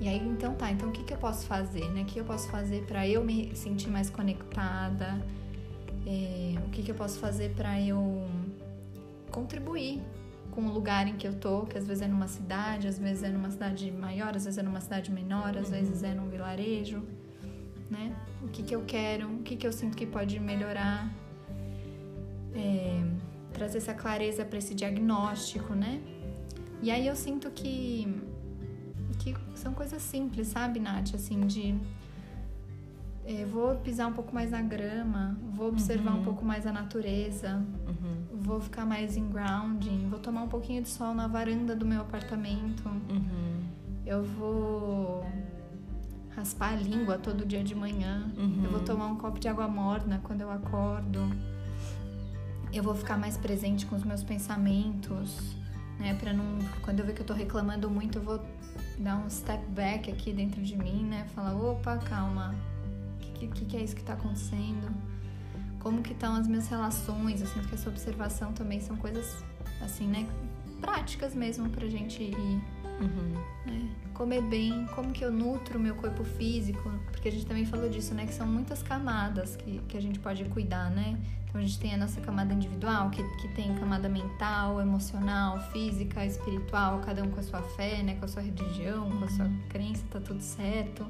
e 0.00 0.08
aí 0.08 0.18
então 0.18 0.54
tá, 0.54 0.70
então 0.70 0.88
o 0.88 0.92
que, 0.92 1.04
que 1.04 1.12
eu 1.12 1.18
posso 1.18 1.46
fazer, 1.46 1.88
né? 1.90 2.02
O 2.02 2.04
que 2.04 2.18
eu 2.18 2.24
posso 2.24 2.48
fazer 2.48 2.84
para 2.84 3.06
eu 3.06 3.24
me 3.24 3.54
sentir 3.54 3.90
mais 3.90 4.08
conectada? 4.08 5.20
É, 6.06 6.54
o 6.66 6.70
que, 6.70 6.82
que 6.82 6.90
eu 6.90 6.94
posso 6.94 7.18
fazer 7.18 7.50
para 7.54 7.80
eu 7.80 8.26
contribuir 9.30 10.00
com 10.58 10.66
o 10.66 10.72
lugar 10.72 11.06
em 11.06 11.14
que 11.14 11.28
eu 11.28 11.34
tô, 11.34 11.66
que 11.66 11.78
às 11.78 11.86
vezes 11.86 12.02
é 12.02 12.08
numa 12.08 12.26
cidade, 12.26 12.88
às 12.88 12.98
vezes 12.98 13.22
é 13.22 13.28
numa 13.28 13.48
cidade 13.48 13.92
maior, 13.92 14.34
às 14.34 14.44
vezes 14.44 14.58
é 14.58 14.62
numa 14.64 14.80
cidade 14.80 15.08
menor, 15.12 15.56
às 15.56 15.70
vezes 15.70 16.02
é 16.02 16.12
num 16.12 16.28
vilarejo, 16.28 17.00
né? 17.88 18.12
O 18.42 18.48
que 18.48 18.64
que 18.64 18.74
eu 18.74 18.82
quero, 18.84 19.28
o 19.28 19.42
que 19.44 19.54
que 19.54 19.64
eu 19.64 19.72
sinto 19.72 19.96
que 19.96 20.04
pode 20.04 20.40
melhorar, 20.40 21.14
é, 22.56 23.00
trazer 23.52 23.78
essa 23.78 23.94
clareza 23.94 24.44
para 24.44 24.58
esse 24.58 24.74
diagnóstico, 24.74 25.76
né? 25.76 26.02
E 26.82 26.90
aí 26.90 27.06
eu 27.06 27.14
sinto 27.14 27.52
que 27.52 28.20
que 29.20 29.36
são 29.54 29.72
coisas 29.72 30.02
simples, 30.02 30.48
sabe, 30.48 30.80
Nath? 30.80 31.14
Assim, 31.14 31.46
de 31.46 31.78
é, 33.28 33.44
vou 33.44 33.76
pisar 33.76 34.08
um 34.08 34.14
pouco 34.14 34.34
mais 34.34 34.52
na 34.52 34.62
grama, 34.62 35.36
vou 35.52 35.68
observar 35.68 36.14
uhum. 36.14 36.20
um 36.20 36.24
pouco 36.24 36.46
mais 36.46 36.66
a 36.66 36.72
natureza, 36.72 37.62
uhum. 37.86 38.40
vou 38.40 38.58
ficar 38.58 38.86
mais 38.86 39.18
em 39.18 39.28
grounding, 39.28 40.08
vou 40.08 40.18
tomar 40.18 40.44
um 40.44 40.48
pouquinho 40.48 40.82
de 40.82 40.88
sol 40.88 41.12
na 41.12 41.28
varanda 41.28 41.76
do 41.76 41.84
meu 41.84 42.00
apartamento, 42.00 42.88
uhum. 42.88 43.64
eu 44.06 44.24
vou 44.24 45.26
raspar 46.34 46.72
a 46.72 46.76
língua 46.76 47.18
todo 47.18 47.44
dia 47.44 47.62
de 47.62 47.74
manhã, 47.74 48.32
eu 48.34 48.70
vou 48.70 48.78
uhum. 48.78 48.84
tomar 48.86 49.06
um 49.08 49.16
copo 49.16 49.38
de 49.38 49.46
água 49.46 49.68
morna 49.68 50.22
quando 50.24 50.40
eu 50.40 50.50
acordo, 50.50 51.20
eu 52.72 52.82
vou 52.82 52.94
ficar 52.94 53.18
mais 53.18 53.36
presente 53.36 53.84
com 53.84 53.94
os 53.94 54.04
meus 54.04 54.22
pensamentos, 54.22 55.54
né? 55.98 56.14
Para 56.14 56.32
não, 56.32 56.58
quando 56.80 57.00
eu 57.00 57.04
ver 57.04 57.12
que 57.12 57.20
eu 57.20 57.26
tô 57.26 57.34
reclamando 57.34 57.90
muito, 57.90 58.18
eu 58.18 58.22
vou 58.22 58.40
dar 58.98 59.16
um 59.16 59.28
step 59.28 59.62
back 59.72 60.10
aqui 60.10 60.32
dentro 60.32 60.62
de 60.62 60.76
mim, 60.78 61.02
né? 61.04 61.26
Falar, 61.34 61.54
opa, 61.54 61.98
calma, 61.98 62.54
o 63.46 63.50
que, 63.50 63.64
que, 63.64 63.76
é 63.76 63.82
isso 63.82 63.94
que 63.94 64.00
está 64.00 64.14
acontecendo, 64.14 64.94
como 65.80 66.02
que 66.02 66.12
estão 66.12 66.34
as 66.34 66.46
minhas 66.46 66.68
relações. 66.68 67.40
Eu 67.40 67.46
sinto 67.46 67.68
que 67.68 67.74
essa 67.74 67.88
observação 67.88 68.52
também 68.52 68.80
são 68.80 68.96
coisas 68.96 69.44
assim, 69.80 70.06
né? 70.06 70.26
Práticas 70.80 71.34
mesmo 71.34 71.68
pra 71.70 71.86
gente 71.88 72.22
ir. 72.22 72.34
Uhum. 73.00 73.34
Né? 73.66 73.90
Comer 74.12 74.42
bem, 74.42 74.86
como 74.94 75.12
que 75.12 75.24
eu 75.24 75.30
nutro 75.30 75.78
meu 75.78 75.94
corpo 75.94 76.24
físico, 76.24 76.90
porque 77.12 77.28
a 77.28 77.32
gente 77.32 77.46
também 77.46 77.64
falou 77.64 77.88
disso, 77.88 78.14
né? 78.14 78.26
Que 78.26 78.34
são 78.34 78.46
muitas 78.46 78.82
camadas 78.82 79.54
que, 79.54 79.80
que 79.88 79.96
a 79.96 80.02
gente 80.02 80.18
pode 80.18 80.44
cuidar, 80.46 80.90
né? 80.90 81.16
Então 81.44 81.60
a 81.60 81.64
gente 81.64 81.78
tem 81.78 81.94
a 81.94 81.96
nossa 81.96 82.20
camada 82.20 82.52
individual, 82.52 83.08
que, 83.10 83.22
que 83.36 83.48
tem 83.48 83.74
camada 83.76 84.08
mental, 84.08 84.80
emocional, 84.80 85.60
física, 85.70 86.26
espiritual, 86.26 87.00
cada 87.00 87.22
um 87.22 87.30
com 87.30 87.40
a 87.40 87.42
sua 87.42 87.62
fé, 87.62 88.02
né? 88.02 88.16
Com 88.16 88.24
a 88.24 88.28
sua 88.28 88.42
religião, 88.42 89.08
com 89.10 89.24
a 89.24 89.28
sua 89.28 89.48
crença, 89.68 90.04
tá 90.10 90.20
tudo 90.20 90.40
certo 90.40 91.06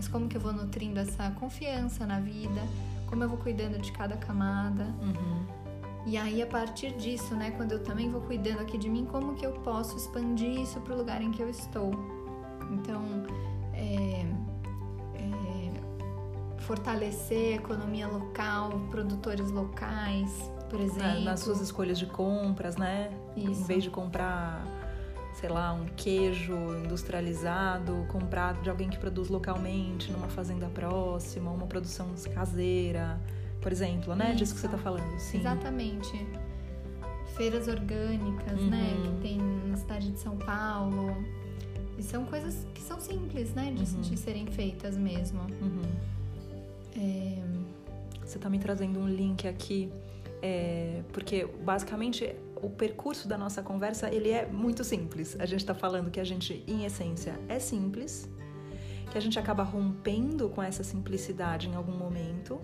mas 0.00 0.08
como 0.08 0.28
que 0.28 0.36
eu 0.38 0.40
vou 0.40 0.54
nutrindo 0.54 0.98
essa 0.98 1.30
confiança 1.32 2.06
na 2.06 2.20
vida, 2.20 2.62
como 3.06 3.22
eu 3.22 3.28
vou 3.28 3.36
cuidando 3.36 3.78
de 3.78 3.92
cada 3.92 4.16
camada. 4.16 4.84
Uhum. 5.02 5.44
E 6.06 6.16
aí, 6.16 6.40
a 6.40 6.46
partir 6.46 6.92
disso, 6.92 7.34
né, 7.34 7.50
quando 7.50 7.72
eu 7.72 7.84
também 7.84 8.08
vou 8.08 8.22
cuidando 8.22 8.60
aqui 8.60 8.78
de 8.78 8.88
mim, 8.88 9.04
como 9.04 9.34
que 9.34 9.44
eu 9.44 9.52
posso 9.60 9.98
expandir 9.98 10.58
isso 10.58 10.80
para 10.80 10.94
o 10.94 10.96
lugar 10.96 11.20
em 11.20 11.30
que 11.30 11.42
eu 11.42 11.50
estou? 11.50 11.90
Então, 12.70 13.02
é, 13.74 14.24
é, 15.16 16.60
fortalecer 16.60 17.52
a 17.52 17.56
economia 17.56 18.08
local, 18.08 18.70
produtores 18.90 19.50
locais, 19.50 20.32
por 20.70 20.80
exemplo. 20.80 21.08
É, 21.08 21.20
nas 21.20 21.40
suas 21.40 21.60
escolhas 21.60 21.98
de 21.98 22.06
compras, 22.06 22.78
né? 22.78 23.12
Isso. 23.36 23.50
Em 23.50 23.64
vez 23.64 23.84
de 23.84 23.90
comprar, 23.90 24.64
sei 25.34 25.48
lá, 25.48 25.72
um 25.72 25.86
queijo 25.96 26.54
industrializado, 26.84 28.06
comprar 28.08 28.54
de 28.60 28.68
alguém 28.68 28.88
que 28.88 28.98
produz 28.98 29.28
localmente, 29.28 30.10
numa 30.10 30.28
fazenda 30.28 30.66
próxima, 30.68 31.50
uma 31.50 31.66
produção 31.66 32.08
caseira, 32.34 33.20
por 33.60 33.72
exemplo, 33.72 34.14
né? 34.14 34.30
Isso. 34.30 34.36
Disso 34.36 34.54
que 34.54 34.60
você 34.60 34.66
está 34.66 34.78
falando, 34.78 35.18
sim. 35.18 35.38
Exatamente. 35.38 36.26
Feiras 37.36 37.68
orgânicas, 37.68 38.60
né? 38.62 38.92
uhum. 38.96 39.02
né? 39.02 39.02
Que 39.04 39.22
tem 39.22 39.38
na 39.38 39.76
cidade 39.76 40.10
de 40.10 40.18
São 40.18 40.36
Paulo. 40.36 41.16
E 41.96 42.02
são 42.02 42.24
coisas 42.24 42.66
que 42.74 42.80
são 42.80 43.00
simples, 43.00 43.54
né? 43.54 43.72
De, 43.72 43.94
uhum. 43.94 44.00
de 44.00 44.16
serem 44.16 44.46
feitas 44.46 44.96
mesmo. 44.96 45.40
Uhum. 45.40 45.82
É... 46.96 47.42
Você 48.24 48.36
está 48.36 48.48
me 48.48 48.58
trazendo 48.58 49.00
um 49.00 49.08
link 49.08 49.46
aqui 49.48 49.90
é, 50.42 51.02
porque 51.12 51.46
basicamente 51.62 52.34
o 52.62 52.70
percurso 52.70 53.26
da 53.26 53.36
nossa 53.36 53.62
conversa 53.62 54.12
ele 54.12 54.30
é 54.30 54.46
muito 54.46 54.84
simples. 54.84 55.36
A 55.38 55.46
gente 55.46 55.60
está 55.60 55.74
falando 55.74 56.10
que 56.10 56.20
a 56.20 56.24
gente, 56.24 56.64
em 56.66 56.84
essência, 56.84 57.38
é 57.48 57.58
simples, 57.58 58.28
que 59.10 59.18
a 59.18 59.20
gente 59.20 59.38
acaba 59.38 59.62
rompendo 59.62 60.48
com 60.48 60.62
essa 60.62 60.84
simplicidade 60.84 61.68
em 61.68 61.74
algum 61.74 61.96
momento 61.96 62.60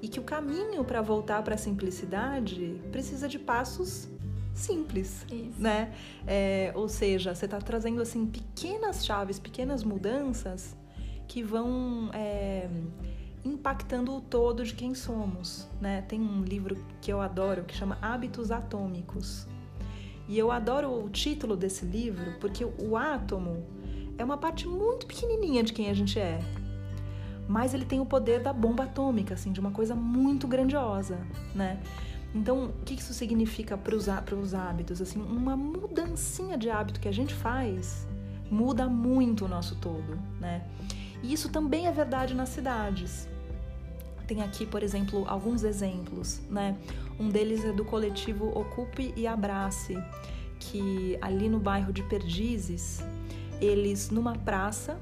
e 0.00 0.08
que 0.08 0.20
o 0.20 0.22
caminho 0.22 0.84
para 0.84 1.00
voltar 1.00 1.42
para 1.42 1.54
a 1.54 1.58
simplicidade 1.58 2.80
precisa 2.90 3.28
de 3.28 3.38
passos 3.38 4.08
simples, 4.54 5.24
Isso. 5.30 5.60
né? 5.60 5.92
É, 6.26 6.72
ou 6.74 6.88
seja, 6.88 7.34
você 7.34 7.44
está 7.44 7.58
trazendo 7.58 8.00
assim 8.00 8.26
pequenas 8.26 9.04
chaves, 9.04 9.38
pequenas 9.38 9.84
mudanças 9.84 10.74
que 11.28 11.42
vão 11.42 12.10
é, 12.14 12.68
impactando 13.46 14.14
o 14.14 14.20
todo 14.20 14.64
de 14.64 14.74
quem 14.74 14.94
somos. 14.94 15.68
Né? 15.80 16.02
Tem 16.02 16.20
um 16.20 16.42
livro 16.42 16.76
que 17.00 17.12
eu 17.12 17.20
adoro 17.20 17.64
que 17.64 17.74
chama 17.74 17.98
Hábitos 18.02 18.50
Atômicos. 18.50 19.46
E 20.28 20.36
eu 20.36 20.50
adoro 20.50 21.04
o 21.04 21.08
título 21.08 21.56
desse 21.56 21.84
livro 21.84 22.34
porque 22.40 22.64
o 22.64 22.96
átomo 22.96 23.64
é 24.18 24.24
uma 24.24 24.36
parte 24.36 24.66
muito 24.66 25.06
pequenininha 25.06 25.62
de 25.62 25.72
quem 25.72 25.88
a 25.88 25.94
gente 25.94 26.18
é. 26.18 26.40
Mas 27.48 27.74
ele 27.74 27.84
tem 27.84 28.00
o 28.00 28.06
poder 28.06 28.42
da 28.42 28.52
bomba 28.52 28.84
atômica, 28.84 29.34
assim, 29.34 29.52
de 29.52 29.60
uma 29.60 29.70
coisa 29.70 29.94
muito 29.94 30.48
grandiosa, 30.48 31.18
né? 31.54 31.80
Então, 32.34 32.64
o 32.64 32.72
que 32.84 32.94
isso 32.94 33.14
significa 33.14 33.78
para 33.78 33.94
os 33.94 34.08
hábitos? 34.54 35.00
Assim, 35.00 35.22
uma 35.22 35.56
mudancinha 35.56 36.58
de 36.58 36.68
hábito 36.68 36.98
que 36.98 37.06
a 37.06 37.12
gente 37.12 37.32
faz 37.32 38.06
muda 38.50 38.88
muito 38.88 39.44
o 39.44 39.48
nosso 39.48 39.76
todo, 39.76 40.18
né? 40.40 40.64
E 41.22 41.32
isso 41.32 41.48
também 41.48 41.86
é 41.86 41.92
verdade 41.92 42.34
nas 42.34 42.48
cidades. 42.48 43.28
Tem 44.26 44.42
aqui, 44.42 44.66
por 44.66 44.82
exemplo, 44.82 45.24
alguns 45.28 45.62
exemplos, 45.62 46.40
né? 46.50 46.76
Um 47.18 47.28
deles 47.28 47.64
é 47.64 47.72
do 47.72 47.84
coletivo 47.84 48.48
Ocupe 48.58 49.12
e 49.16 49.26
Abrace, 49.26 49.96
que 50.58 51.16
ali 51.20 51.48
no 51.48 51.58
bairro 51.58 51.92
de 51.92 52.02
Perdizes, 52.02 53.02
eles 53.60 54.10
numa 54.10 54.34
praça 54.36 54.98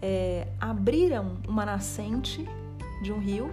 é, 0.00 0.48
abriram 0.60 1.36
uma 1.46 1.64
nascente 1.64 2.48
de 3.02 3.12
um 3.12 3.18
rio 3.18 3.50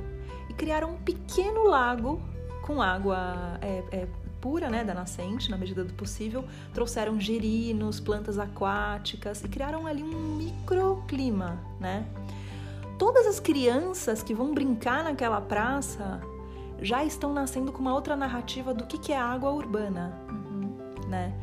e 0.50 0.54
criaram 0.54 0.92
um 0.92 0.98
pequeno 0.98 1.68
lago 1.68 2.22
com 2.62 2.82
água 2.82 3.58
é, 3.62 3.84
é, 3.92 4.08
pura, 4.40 4.70
né, 4.70 4.84
da 4.84 4.94
nascente, 4.94 5.50
na 5.52 5.58
medida 5.58 5.84
do 5.84 5.94
possível. 5.94 6.44
Trouxeram 6.74 7.20
girinos, 7.20 8.00
plantas 8.00 8.40
aquáticas 8.40 9.44
e 9.44 9.48
criaram 9.48 9.86
ali 9.86 10.04
um 10.04 10.36
microclima, 10.36 11.60
né? 11.80 12.06
Todas 13.02 13.26
as 13.26 13.40
crianças 13.40 14.22
que 14.22 14.32
vão 14.32 14.54
brincar 14.54 15.04
naquela 15.04 15.42
praça 15.42 16.22
já 16.80 17.04
estão 17.04 17.34
nascendo 17.34 17.72
com 17.72 17.80
uma 17.80 17.96
outra 17.96 18.16
narrativa 18.16 18.76
do 18.76 18.86
que, 18.86 18.96
que 18.96 19.12
é 19.12 19.18
água 19.18 19.50
urbana, 19.50 20.14
uhum. 20.30 21.10
né? 21.10 21.34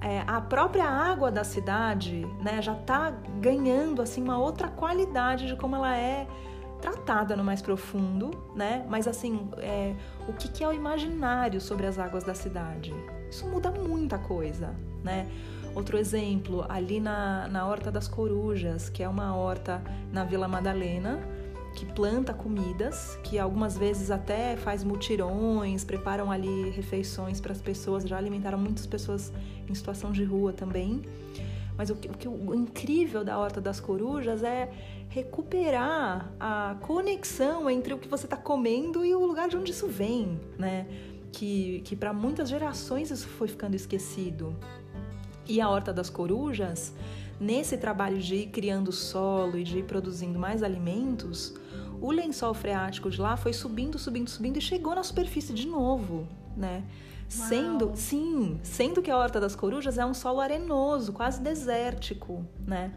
É, 0.00 0.24
a 0.26 0.40
própria 0.40 0.86
água 0.86 1.30
da 1.30 1.44
cidade, 1.44 2.24
né, 2.40 2.62
já 2.62 2.72
está 2.72 3.10
ganhando 3.38 4.00
assim 4.00 4.22
uma 4.22 4.38
outra 4.38 4.68
qualidade 4.68 5.46
de 5.46 5.56
como 5.56 5.76
ela 5.76 5.94
é 5.94 6.26
tratada 6.80 7.36
no 7.36 7.44
mais 7.44 7.60
profundo, 7.60 8.30
né? 8.54 8.86
Mas 8.88 9.06
assim, 9.06 9.50
é, 9.58 9.94
o 10.26 10.32
que, 10.32 10.48
que 10.48 10.64
é 10.64 10.68
o 10.68 10.72
imaginário 10.72 11.60
sobre 11.60 11.86
as 11.86 11.98
águas 11.98 12.24
da 12.24 12.34
cidade? 12.34 12.94
Isso 13.30 13.46
muda 13.46 13.70
muita 13.70 14.16
coisa, 14.16 14.74
né? 15.04 15.28
Outro 15.74 15.96
exemplo, 15.96 16.64
ali 16.68 16.98
na, 16.98 17.48
na 17.48 17.66
Horta 17.66 17.90
das 17.90 18.08
Corujas, 18.08 18.88
que 18.88 19.02
é 19.02 19.08
uma 19.08 19.36
horta 19.36 19.82
na 20.12 20.24
Vila 20.24 20.48
Madalena, 20.48 21.20
que 21.74 21.86
planta 21.86 22.34
comidas, 22.34 23.16
que 23.22 23.38
algumas 23.38 23.78
vezes 23.78 24.10
até 24.10 24.56
faz 24.56 24.82
mutirões, 24.82 25.84
preparam 25.84 26.32
ali 26.32 26.70
refeições 26.70 27.40
para 27.40 27.52
as 27.52 27.60
pessoas, 27.60 28.02
já 28.02 28.16
alimentaram 28.16 28.58
muitas 28.58 28.86
pessoas 28.86 29.32
em 29.68 29.74
situação 29.74 30.10
de 30.10 30.24
rua 30.24 30.52
também. 30.52 31.02
Mas 31.76 31.90
o, 31.90 31.94
que, 31.94 32.08
o, 32.08 32.12
que, 32.12 32.26
o 32.26 32.52
incrível 32.52 33.22
da 33.22 33.38
Horta 33.38 33.60
das 33.60 33.78
Corujas 33.78 34.42
é 34.42 34.68
recuperar 35.08 36.32
a 36.40 36.76
conexão 36.80 37.70
entre 37.70 37.94
o 37.94 37.98
que 37.98 38.08
você 38.08 38.26
está 38.26 38.36
comendo 38.36 39.04
e 39.04 39.14
o 39.14 39.24
lugar 39.24 39.48
de 39.48 39.56
onde 39.56 39.70
isso 39.70 39.86
vem, 39.86 40.40
né? 40.58 40.86
Que, 41.30 41.80
que 41.84 41.94
para 41.94 42.12
muitas 42.12 42.48
gerações 42.48 43.12
isso 43.12 43.28
foi 43.28 43.46
ficando 43.46 43.76
esquecido. 43.76 44.56
E 45.48 45.60
a 45.60 45.68
Horta 45.68 45.92
das 45.92 46.10
Corujas, 46.10 46.92
nesse 47.40 47.78
trabalho 47.78 48.18
de 48.18 48.34
ir 48.34 48.46
criando 48.48 48.92
solo 48.92 49.58
e 49.58 49.64
de 49.64 49.78
ir 49.78 49.84
produzindo 49.84 50.38
mais 50.38 50.62
alimentos, 50.62 51.54
o 52.00 52.12
lençol 52.12 52.54
freático 52.54 53.10
de 53.10 53.20
lá 53.20 53.36
foi 53.36 53.52
subindo, 53.52 53.98
subindo, 53.98 54.28
subindo 54.28 54.58
e 54.58 54.60
chegou 54.60 54.94
na 54.94 55.02
superfície 55.02 55.54
de 55.54 55.66
novo, 55.66 56.28
né? 56.56 56.84
Uau. 57.36 57.48
Sendo, 57.48 57.92
sim, 57.94 58.60
sendo 58.62 59.02
que 59.02 59.10
a 59.10 59.16
Horta 59.16 59.40
das 59.40 59.56
Corujas 59.56 59.98
é 59.98 60.04
um 60.04 60.14
solo 60.14 60.40
arenoso, 60.40 61.12
quase 61.12 61.40
desértico, 61.40 62.44
né? 62.66 62.92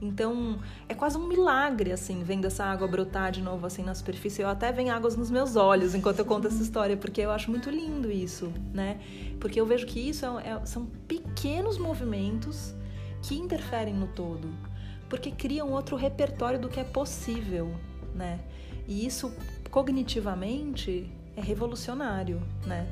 Então, 0.00 0.58
é 0.88 0.94
quase 0.94 1.16
um 1.16 1.26
milagre, 1.26 1.90
assim, 1.90 2.22
vendo 2.22 2.46
essa 2.46 2.64
água 2.64 2.86
brotar 2.86 3.32
de 3.32 3.40
novo, 3.40 3.66
assim, 3.66 3.82
na 3.82 3.94
superfície. 3.94 4.42
Eu 4.42 4.48
até 4.48 4.70
venho 4.70 4.92
águas 4.94 5.16
nos 5.16 5.30
meus 5.30 5.56
olhos 5.56 5.94
enquanto 5.94 6.18
eu 6.18 6.24
conto 6.24 6.48
essa 6.48 6.62
história, 6.62 6.96
porque 6.96 7.20
eu 7.22 7.30
acho 7.30 7.50
muito 7.50 7.70
lindo 7.70 8.10
isso, 8.10 8.52
né? 8.74 9.00
Porque 9.40 9.60
eu 9.60 9.66
vejo 9.66 9.86
que 9.86 9.98
isso 9.98 10.26
é, 10.26 10.50
é, 10.50 10.66
são 10.66 10.86
pequenos 11.08 11.78
movimentos 11.78 12.74
que 13.22 13.34
interferem 13.34 13.94
no 13.94 14.06
todo, 14.08 14.48
porque 15.08 15.30
criam 15.30 15.70
outro 15.70 15.96
repertório 15.96 16.58
do 16.58 16.68
que 16.68 16.78
é 16.78 16.84
possível, 16.84 17.74
né? 18.14 18.40
E 18.86 19.06
isso, 19.06 19.32
cognitivamente, 19.70 21.10
é 21.34 21.40
revolucionário, 21.40 22.42
né? 22.66 22.86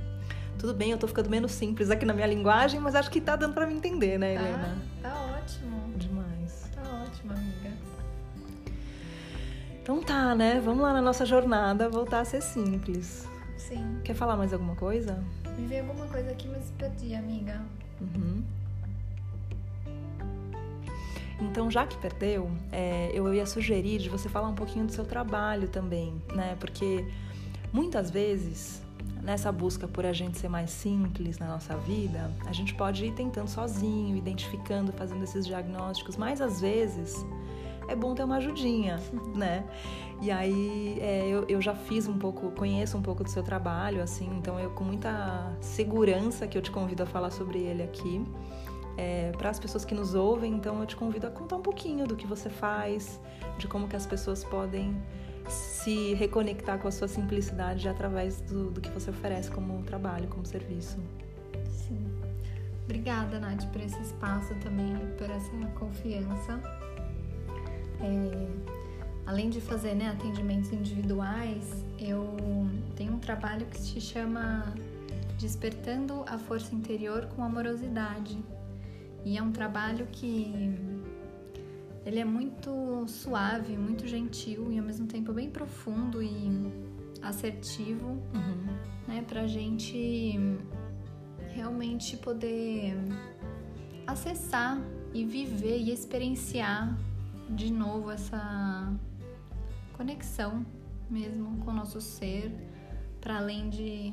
Tudo 0.58 0.72
bem, 0.72 0.90
eu 0.90 0.98
tô 0.98 1.06
ficando 1.06 1.28
menos 1.28 1.52
simples 1.52 1.90
aqui 1.90 2.04
na 2.04 2.14
minha 2.14 2.26
linguagem, 2.26 2.80
mas 2.80 2.94
acho 2.94 3.10
que 3.10 3.20
tá 3.20 3.36
dando 3.36 3.54
para 3.54 3.66
me 3.66 3.74
entender, 3.74 4.18
né, 4.18 4.34
Helena? 4.34 4.78
Tá, 5.02 5.10
tá 5.10 5.38
ótimo. 5.38 5.73
Então 9.84 10.00
tá, 10.00 10.34
né? 10.34 10.62
Vamos 10.64 10.82
lá 10.82 10.94
na 10.94 11.02
nossa 11.02 11.26
jornada 11.26 11.90
voltar 11.90 12.20
a 12.20 12.24
ser 12.24 12.40
simples. 12.40 13.28
Sim. 13.58 14.00
Quer 14.02 14.14
falar 14.14 14.34
mais 14.34 14.50
alguma 14.50 14.74
coisa? 14.74 15.22
Me 15.58 15.66
veio 15.66 15.82
alguma 15.82 16.06
coisa 16.06 16.30
aqui, 16.30 16.48
mas 16.48 16.72
perdi, 16.78 17.14
amiga. 17.14 17.60
Uhum. 18.00 18.42
Então, 21.38 21.70
já 21.70 21.86
que 21.86 21.98
perdeu, 21.98 22.50
é, 22.72 23.10
eu 23.12 23.34
ia 23.34 23.44
sugerir 23.44 23.98
de 23.98 24.08
você 24.08 24.26
falar 24.26 24.48
um 24.48 24.54
pouquinho 24.54 24.86
do 24.86 24.92
seu 24.92 25.04
trabalho 25.04 25.68
também, 25.68 26.14
né? 26.34 26.56
Porque 26.58 27.06
muitas 27.70 28.10
vezes, 28.10 28.80
nessa 29.22 29.52
busca 29.52 29.86
por 29.86 30.06
a 30.06 30.14
gente 30.14 30.38
ser 30.38 30.48
mais 30.48 30.70
simples 30.70 31.38
na 31.38 31.46
nossa 31.46 31.76
vida, 31.76 32.32
a 32.46 32.54
gente 32.54 32.74
pode 32.74 33.04
ir 33.04 33.12
tentando 33.12 33.48
sozinho, 33.48 34.16
identificando, 34.16 34.92
fazendo 34.92 35.24
esses 35.24 35.44
diagnósticos, 35.46 36.16
mas 36.16 36.40
às 36.40 36.62
vezes 36.62 37.22
é 37.88 37.94
bom 37.94 38.14
ter 38.14 38.24
uma 38.24 38.36
ajudinha, 38.36 39.00
né? 39.34 39.64
E 40.20 40.30
aí 40.30 40.98
é, 41.00 41.26
eu, 41.26 41.44
eu 41.48 41.60
já 41.60 41.74
fiz 41.74 42.08
um 42.08 42.18
pouco, 42.18 42.50
conheço 42.52 42.96
um 42.96 43.02
pouco 43.02 43.24
do 43.24 43.30
seu 43.30 43.42
trabalho, 43.42 44.02
assim, 44.02 44.28
então 44.38 44.58
eu 44.58 44.70
com 44.70 44.84
muita 44.84 45.54
segurança 45.60 46.46
que 46.46 46.56
eu 46.56 46.62
te 46.62 46.70
convido 46.70 47.02
a 47.02 47.06
falar 47.06 47.30
sobre 47.30 47.58
ele 47.58 47.82
aqui. 47.82 48.24
É, 48.96 49.32
para 49.36 49.50
as 49.50 49.58
pessoas 49.58 49.84
que 49.84 49.92
nos 49.92 50.14
ouvem, 50.14 50.54
então 50.54 50.78
eu 50.78 50.86
te 50.86 50.94
convido 50.94 51.26
a 51.26 51.30
contar 51.30 51.56
um 51.56 51.62
pouquinho 51.62 52.06
do 52.06 52.14
que 52.14 52.28
você 52.28 52.48
faz, 52.48 53.20
de 53.58 53.66
como 53.66 53.88
que 53.88 53.96
as 53.96 54.06
pessoas 54.06 54.44
podem 54.44 54.96
se 55.48 56.14
reconectar 56.14 56.78
com 56.78 56.88
a 56.88 56.92
sua 56.92 57.08
simplicidade 57.08 57.88
através 57.88 58.40
do, 58.42 58.70
do 58.70 58.80
que 58.80 58.88
você 58.90 59.10
oferece 59.10 59.50
como 59.50 59.82
trabalho, 59.82 60.28
como 60.28 60.46
serviço. 60.46 60.98
Sim. 61.68 62.06
Obrigada, 62.84 63.38
Nath, 63.38 63.66
por 63.72 63.80
esse 63.80 64.00
espaço 64.00 64.54
também, 64.56 64.94
por 65.18 65.28
essa 65.28 65.50
confiança. 65.78 66.60
É 68.04 68.74
além 69.26 69.48
de 69.50 69.60
fazer 69.60 69.94
né, 69.94 70.10
atendimentos 70.10 70.72
individuais, 70.72 71.84
eu 71.98 72.36
tenho 72.94 73.14
um 73.14 73.18
trabalho 73.18 73.66
que 73.66 73.80
se 73.80 74.00
chama 74.00 74.74
Despertando 75.38 76.24
a 76.26 76.38
Força 76.38 76.74
Interior 76.74 77.26
com 77.34 77.42
Amorosidade. 77.42 78.38
E 79.24 79.38
é 79.38 79.42
um 79.42 79.50
trabalho 79.50 80.06
que 80.12 80.74
ele 82.04 82.18
é 82.18 82.24
muito 82.24 83.06
suave, 83.08 83.76
muito 83.76 84.06
gentil 84.06 84.70
e 84.70 84.78
ao 84.78 84.84
mesmo 84.84 85.06
tempo 85.06 85.32
bem 85.32 85.48
profundo 85.50 86.22
e 86.22 86.70
assertivo, 87.22 88.08
uhum. 88.34 88.66
né, 89.08 89.24
pra 89.26 89.46
gente 89.46 90.38
realmente 91.54 92.18
poder 92.18 92.94
acessar 94.06 94.78
e 95.14 95.24
viver 95.24 95.78
e 95.78 95.90
experienciar 95.90 96.94
de 97.50 97.72
novo 97.72 98.10
essa 98.10 98.92
conexão 99.96 100.64
mesmo 101.10 101.58
com 101.58 101.70
o 101.70 101.74
nosso 101.74 102.00
ser, 102.00 102.52
para 103.20 103.38
além 103.38 103.70
de 103.70 104.12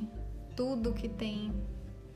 tudo 0.56 0.92
que 0.92 1.08
tem 1.08 1.52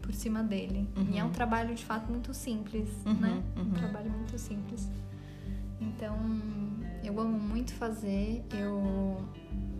por 0.00 0.12
cima 0.12 0.42
dele. 0.42 0.88
Uhum. 0.96 1.08
E 1.10 1.18
é 1.18 1.24
um 1.24 1.30
trabalho 1.30 1.74
de 1.74 1.84
fato 1.84 2.10
muito 2.10 2.32
simples, 2.32 2.88
uhum, 3.04 3.14
né? 3.14 3.42
Uhum. 3.56 3.62
Um 3.62 3.70
trabalho 3.72 4.10
muito 4.10 4.38
simples. 4.38 4.88
Então, 5.80 6.16
eu 7.02 7.18
amo 7.20 7.38
muito 7.38 7.74
fazer. 7.74 8.44
Eu 8.52 9.28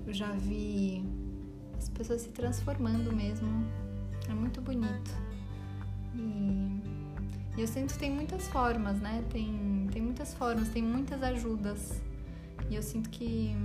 já 0.09 0.33
vi 0.33 1.05
as 1.79 1.89
pessoas 1.89 2.23
se 2.23 2.31
transformando 2.31 3.13
mesmo. 3.15 3.49
É 4.29 4.35
muito 4.35 4.61
bonito. 4.61 5.11
E, 6.15 6.81
e 7.57 7.61
eu 7.61 7.67
sinto 7.67 7.93
que 7.95 7.99
tem 7.99 8.11
muitas 8.11 8.49
formas, 8.49 9.01
né? 9.01 9.25
Tem, 9.31 9.53
tem 9.97 10.03
muitas 10.03 10.35
formas, 10.35 10.69
tem 10.69 10.83
muitas 10.83 11.23
ajudas. 11.23 12.03
E 12.69 12.77
eu 12.77 12.83
sinto 12.83 13.09
que 13.09 13.57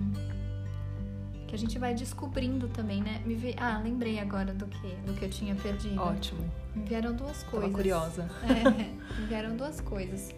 que 1.45 1.53
a 1.53 1.57
gente 1.57 1.77
vai 1.77 1.93
descobrindo 1.93 2.69
também, 2.69 3.01
né? 3.01 3.21
Me 3.25 3.35
vi... 3.35 3.53
Ah, 3.57 3.81
lembrei 3.83 4.17
agora 4.17 4.53
do 4.53 4.65
que, 4.65 4.95
do 5.05 5.13
que 5.13 5.25
eu 5.25 5.29
tinha 5.29 5.53
perdido. 5.53 5.99
Ótimo. 5.99 6.49
Me 6.73 6.85
vieram 6.85 7.13
duas 7.13 7.43
coisas. 7.43 7.69
Tava 7.69 7.73
curiosa. 7.73 8.29
É, 8.43 8.69
me 9.19 9.27
vieram 9.27 9.57
duas 9.57 9.81
coisas. 9.81 10.33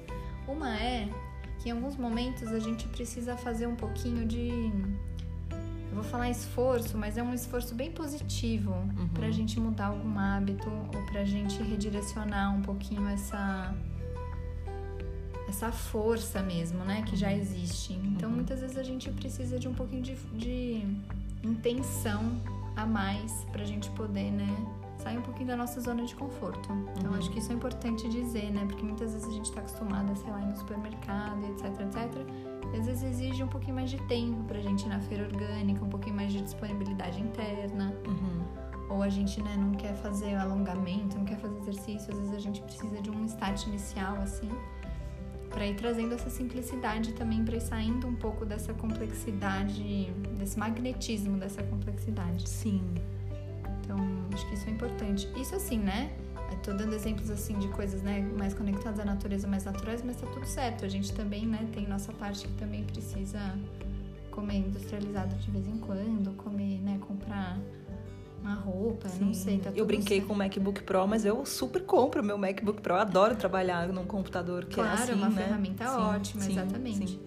Uma 0.48 0.76
é 0.76 1.08
que 1.60 1.70
em 1.70 1.74
alguns 1.74 1.96
momentos 1.96 2.48
a 2.48 2.58
gente 2.58 2.88
precisa 2.88 3.38
fazer 3.38 3.68
um 3.68 3.76
pouquinho 3.76 4.26
de. 4.26 4.50
Eu 5.92 5.94
vou 5.94 6.04
falar 6.04 6.32
esforço, 6.32 6.98
mas 6.98 7.20
é 7.20 7.22
um 7.22 7.36
esforço 7.36 7.76
bem 7.76 7.92
positivo 7.92 8.72
uhum. 8.72 9.08
pra 9.10 9.30
gente 9.30 9.60
mudar 9.60 9.88
algum 9.90 10.18
hábito 10.18 10.68
ou 10.68 11.06
pra 11.12 11.24
gente 11.24 11.62
redirecionar 11.62 12.52
um 12.56 12.64
pouquinho 12.64 13.08
essa 13.10 13.72
essa 15.54 15.72
força 15.72 16.42
mesmo, 16.42 16.84
né, 16.84 17.04
que 17.04 17.16
já 17.16 17.32
existe. 17.32 17.94
Então, 17.94 18.30
uhum. 18.30 18.38
muitas 18.38 18.60
vezes 18.60 18.76
a 18.76 18.84
gente 18.84 19.10
precisa 19.12 19.60
de 19.60 19.68
um 19.68 19.74
pouquinho 19.74 20.02
de, 20.02 20.16
de 20.36 20.84
intenção 21.44 22.42
a 22.76 22.88
mais 22.88 23.46
pra 23.52 23.64
gente 23.64 23.88
poder, 23.92 24.32
né, 24.32 24.50
sair 24.98 25.20
um 25.20 25.22
pouquinho 25.22 25.50
da 25.50 25.56
nossa 25.56 25.80
zona 25.80 26.04
de 26.06 26.16
conforto. 26.16 26.70
Então, 26.98 27.12
uhum. 27.12 27.18
acho 27.18 27.30
que 27.30 27.38
isso 27.38 27.52
é 27.52 27.56
importante 27.56 28.10
dizer, 28.10 28.52
né, 28.52 28.66
porque 28.66 28.84
muitas 28.84 29.14
vezes 29.14 29.28
a 29.28 29.32
gente 29.32 29.52
tá 29.52 29.60
acostumada, 29.60 30.16
sei 30.16 30.32
lá, 30.32 30.42
ir 30.42 30.48
no 30.48 30.58
supermercado, 30.58 31.44
etc, 31.46 31.82
etc. 31.82 32.74
E 32.74 32.80
às 32.80 32.88
vezes 32.88 33.04
exige 33.04 33.44
um 33.44 33.48
pouquinho 33.48 33.76
mais 33.76 33.92
de 33.92 34.02
tempo 34.08 34.44
pra 34.46 34.60
gente 34.60 34.86
ir 34.86 34.90
na 34.90 35.00
feira 35.02 35.26
orgânica, 35.26 35.86
um 35.86 35.90
pouquinho 35.90 36.16
mais 36.16 36.34
de 36.34 36.42
disponibilidade 36.42 37.22
interna. 37.22 37.94
Uhum 38.08 38.64
ou 38.90 39.02
a 39.02 39.10
gente 39.10 39.42
né, 39.42 39.56
não 39.58 39.72
quer 39.72 39.96
fazer 39.96 40.36
alongamento, 40.36 41.18
não 41.18 41.26
quer 41.26 41.38
fazer 41.38 41.58
exercício, 41.58 42.14
às 42.14 42.20
vezes 42.20 42.34
a 42.36 42.40
gente 42.40 42.62
precisa 42.62 43.02
de 43.02 43.10
um 43.10 43.26
start 43.26 43.66
inicial 43.66 44.18
assim 44.18 44.50
para 45.54 45.68
ir 45.68 45.76
trazendo 45.76 46.16
essa 46.16 46.30
simplicidade 46.30 47.14
também, 47.14 47.46
para 47.46 47.56
ir 47.56 47.62
saindo 47.62 48.08
um 48.08 48.16
pouco 48.16 48.46
dessa 48.46 48.74
complexidade, 48.74 50.12
desse 50.38 50.58
magnetismo 50.58 51.38
dessa 51.38 51.62
complexidade. 51.64 52.50
Sim. 52.50 52.82
Então, 53.80 53.98
acho 54.34 54.48
que 54.50 54.56
isso 54.56 54.68
é 54.68 54.72
importante. 54.72 55.30
Isso 55.40 55.56
assim, 55.56 55.78
né? 55.78 56.12
Tô 56.64 56.72
dando 56.72 56.96
exemplos 56.96 57.30
assim 57.30 57.60
de 57.60 57.68
coisas, 57.70 58.02
né, 58.02 58.22
mais 58.38 58.54
conectadas 58.54 58.98
à 59.00 59.04
natureza, 59.04 59.46
mais 59.48 59.66
naturais, 59.66 60.02
mas 60.04 60.16
tá 60.16 60.28
tudo 60.28 60.46
certo. 60.46 60.86
A 60.86 60.88
gente 60.88 61.12
também, 61.14 61.46
né, 61.46 61.68
tem 61.74 61.86
nossa 61.86 62.14
parte 62.14 62.48
que 62.48 62.54
também 62.54 62.86
precisa 62.86 63.40
comer 64.32 64.60
industrializado 64.60 65.36
de 65.36 65.52
vez 65.52 65.68
em 65.68 65.78
quando, 65.78 66.34
comer, 66.38 66.80
né, 66.80 66.98
comprar 67.06 67.60
uma 68.44 68.56
roupa, 68.56 69.08
Sim. 69.08 69.26
não 69.26 69.34
sei, 69.34 69.58
tá 69.60 69.72
Eu 69.74 69.86
brinquei 69.86 70.18
certo. 70.18 70.28
com 70.28 70.34
o 70.34 70.38
MacBook 70.38 70.84
Pro, 70.84 71.08
mas 71.08 71.24
eu 71.24 71.46
super 71.46 71.84
compro 71.84 72.22
o 72.22 72.26
meu 72.26 72.38
MacBook 72.38 72.82
Pro. 72.82 72.94
Eu 72.94 73.00
adoro 73.00 73.36
trabalhar 73.36 73.88
num 73.88 74.06
computador 74.06 74.66
que 74.66 74.76
claro, 74.76 74.90
é 74.90 74.94
assim, 74.94 75.12
é 75.14 75.16
uma 75.16 75.30
né? 75.30 75.44
ferramenta 75.44 75.88
sim, 75.88 75.96
ótima, 75.96 76.42
sim, 76.42 76.52
exatamente. 76.52 77.12
Sim. 77.12 77.20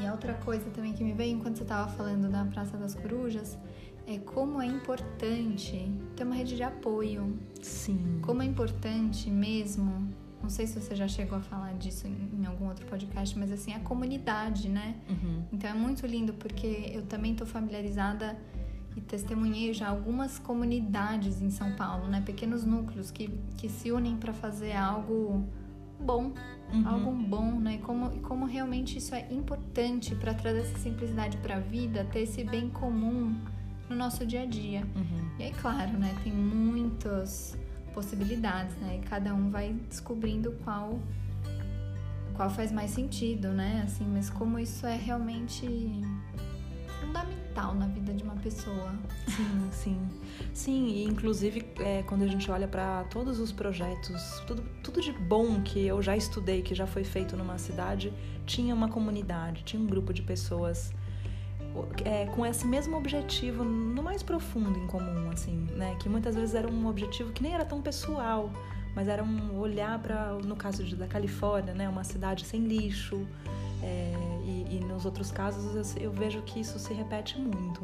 E 0.00 0.06
a 0.06 0.12
outra 0.12 0.34
coisa 0.34 0.68
também 0.70 0.92
que 0.92 1.04
me 1.04 1.12
veio 1.12 1.36
enquanto 1.36 1.56
você 1.56 1.62
estava 1.62 1.88
falando 1.92 2.28
da 2.28 2.44
Praça 2.44 2.76
das 2.76 2.94
Corujas 2.94 3.56
é 4.06 4.18
como 4.18 4.60
é 4.60 4.66
importante 4.66 5.90
ter 6.16 6.24
uma 6.24 6.34
rede 6.34 6.56
de 6.56 6.62
apoio. 6.62 7.38
Sim. 7.62 8.18
Como 8.20 8.42
é 8.42 8.44
importante 8.44 9.30
mesmo. 9.30 10.08
Não 10.42 10.50
sei 10.50 10.66
se 10.66 10.78
você 10.78 10.94
já 10.94 11.08
chegou 11.08 11.38
a 11.38 11.40
falar 11.40 11.72
disso 11.74 12.06
em 12.06 12.44
algum 12.44 12.68
outro 12.68 12.84
podcast, 12.84 13.38
mas 13.38 13.50
assim, 13.50 13.72
a 13.72 13.80
comunidade, 13.80 14.68
né? 14.68 14.96
Uhum. 15.08 15.42
Então 15.50 15.70
é 15.70 15.72
muito 15.72 16.06
lindo 16.06 16.34
porque 16.34 16.90
eu 16.92 17.02
também 17.02 17.32
estou 17.32 17.46
familiarizada 17.46 18.36
e 18.96 19.00
testemunhei 19.00 19.72
já 19.72 19.88
algumas 19.88 20.38
comunidades 20.38 21.42
em 21.42 21.50
São 21.50 21.72
Paulo, 21.72 22.06
né? 22.06 22.22
Pequenos 22.24 22.64
núcleos 22.64 23.10
que, 23.10 23.28
que 23.56 23.68
se 23.68 23.90
unem 23.90 24.16
para 24.16 24.32
fazer 24.32 24.72
algo 24.72 25.44
bom, 26.00 26.32
uhum. 26.72 26.88
algo 26.88 27.12
bom, 27.12 27.58
né? 27.58 27.74
E 27.74 27.78
como, 27.78 28.14
e 28.14 28.20
como 28.20 28.46
realmente 28.46 28.98
isso 28.98 29.14
é 29.14 29.26
importante 29.32 30.14
para 30.14 30.32
trazer 30.32 30.60
essa 30.60 30.78
simplicidade 30.78 31.36
para 31.38 31.56
a 31.56 31.60
vida, 31.60 32.04
ter 32.12 32.20
esse 32.20 32.44
bem 32.44 32.70
comum 32.70 33.34
no 33.88 33.96
nosso 33.96 34.24
dia 34.24 34.42
a 34.42 34.46
dia. 34.46 34.82
Uhum. 34.94 35.30
E 35.38 35.42
aí, 35.44 35.52
claro, 35.52 35.98
né? 35.98 36.14
Tem 36.22 36.32
muitas 36.32 37.58
possibilidades, 37.92 38.76
né? 38.76 39.00
E 39.02 39.06
cada 39.06 39.34
um 39.34 39.50
vai 39.50 39.72
descobrindo 39.88 40.52
qual 40.64 41.00
qual 42.34 42.50
faz 42.50 42.72
mais 42.72 42.90
sentido, 42.90 43.48
né? 43.48 43.82
Assim, 43.84 44.04
mas 44.06 44.28
como 44.28 44.58
isso 44.58 44.84
é 44.86 44.96
realmente 44.96 45.66
fundamental 47.00 47.43
na 47.54 47.86
vida 47.86 48.12
de 48.12 48.22
uma 48.22 48.36
pessoa. 48.36 48.94
Sim, 49.28 49.68
sim. 49.70 50.08
Sim, 50.52 50.86
e 50.88 51.04
inclusive 51.04 51.64
é, 51.78 52.02
quando 52.02 52.22
a 52.22 52.26
gente 52.26 52.50
olha 52.50 52.66
para 52.66 53.04
todos 53.04 53.38
os 53.38 53.52
projetos, 53.52 54.40
tudo, 54.46 54.62
tudo 54.82 55.00
de 55.00 55.12
bom 55.12 55.60
que 55.62 55.86
eu 55.86 56.02
já 56.02 56.16
estudei, 56.16 56.62
que 56.62 56.74
já 56.74 56.86
foi 56.86 57.04
feito 57.04 57.36
numa 57.36 57.58
cidade, 57.58 58.12
tinha 58.46 58.74
uma 58.74 58.88
comunidade, 58.88 59.62
tinha 59.64 59.80
um 59.80 59.86
grupo 59.86 60.12
de 60.12 60.22
pessoas 60.22 60.92
é, 62.04 62.26
com 62.26 62.46
esse 62.46 62.66
mesmo 62.66 62.96
objetivo 62.96 63.64
no 63.64 64.02
mais 64.02 64.22
profundo 64.22 64.78
em 64.78 64.86
comum, 64.86 65.30
assim, 65.30 65.66
né? 65.72 65.96
Que 65.98 66.08
muitas 66.08 66.34
vezes 66.34 66.54
era 66.54 66.70
um 66.70 66.86
objetivo 66.86 67.32
que 67.32 67.42
nem 67.42 67.54
era 67.54 67.64
tão 67.64 67.82
pessoal, 67.82 68.50
mas 68.94 69.08
era 69.08 69.24
um 69.24 69.58
olhar 69.58 69.98
para, 69.98 70.34
no 70.34 70.54
caso 70.54 70.84
de, 70.84 70.94
da 70.94 71.06
Califórnia, 71.06 71.74
né? 71.74 71.88
Uma 71.88 72.04
cidade 72.04 72.44
sem 72.44 72.64
lixo, 72.64 73.26
é, 73.82 74.14
e, 74.70 74.78
nos 74.84 75.04
outros 75.04 75.30
casos 75.30 75.96
eu, 75.96 76.10
vejo 76.10 76.42
que 76.42 76.60
isso 76.60 76.78
se 76.78 76.92
repete 76.92 77.38
muito. 77.38 77.82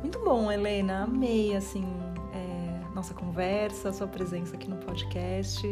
Muito 0.00 0.18
bom, 0.18 0.50
Helena. 0.50 1.04
Amei 1.04 1.54
assim 1.54 1.84
é, 2.32 2.94
nossa 2.94 3.14
conversa, 3.14 3.92
sua 3.92 4.06
presença 4.06 4.54
aqui 4.54 4.68
no 4.68 4.76
podcast. 4.76 5.66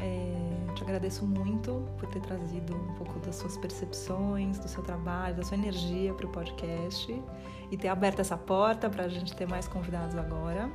É, 0.00 0.74
te 0.74 0.82
agradeço 0.82 1.26
muito 1.26 1.84
por 1.98 2.08
ter 2.08 2.20
trazido 2.20 2.74
um 2.74 2.94
pouco 2.94 3.18
das 3.20 3.36
suas 3.36 3.56
percepções, 3.56 4.58
do 4.58 4.68
seu 4.68 4.82
trabalho, 4.82 5.36
da 5.36 5.42
sua 5.42 5.56
energia 5.56 6.14
para 6.14 6.26
o 6.26 6.28
podcast 6.28 7.22
e 7.70 7.76
ter 7.76 7.88
aberto 7.88 8.20
essa 8.20 8.36
porta 8.36 8.88
para 8.88 9.04
a 9.04 9.08
gente 9.08 9.34
ter 9.34 9.46
mais 9.46 9.66
convidados 9.66 10.16
agora. 10.16 10.70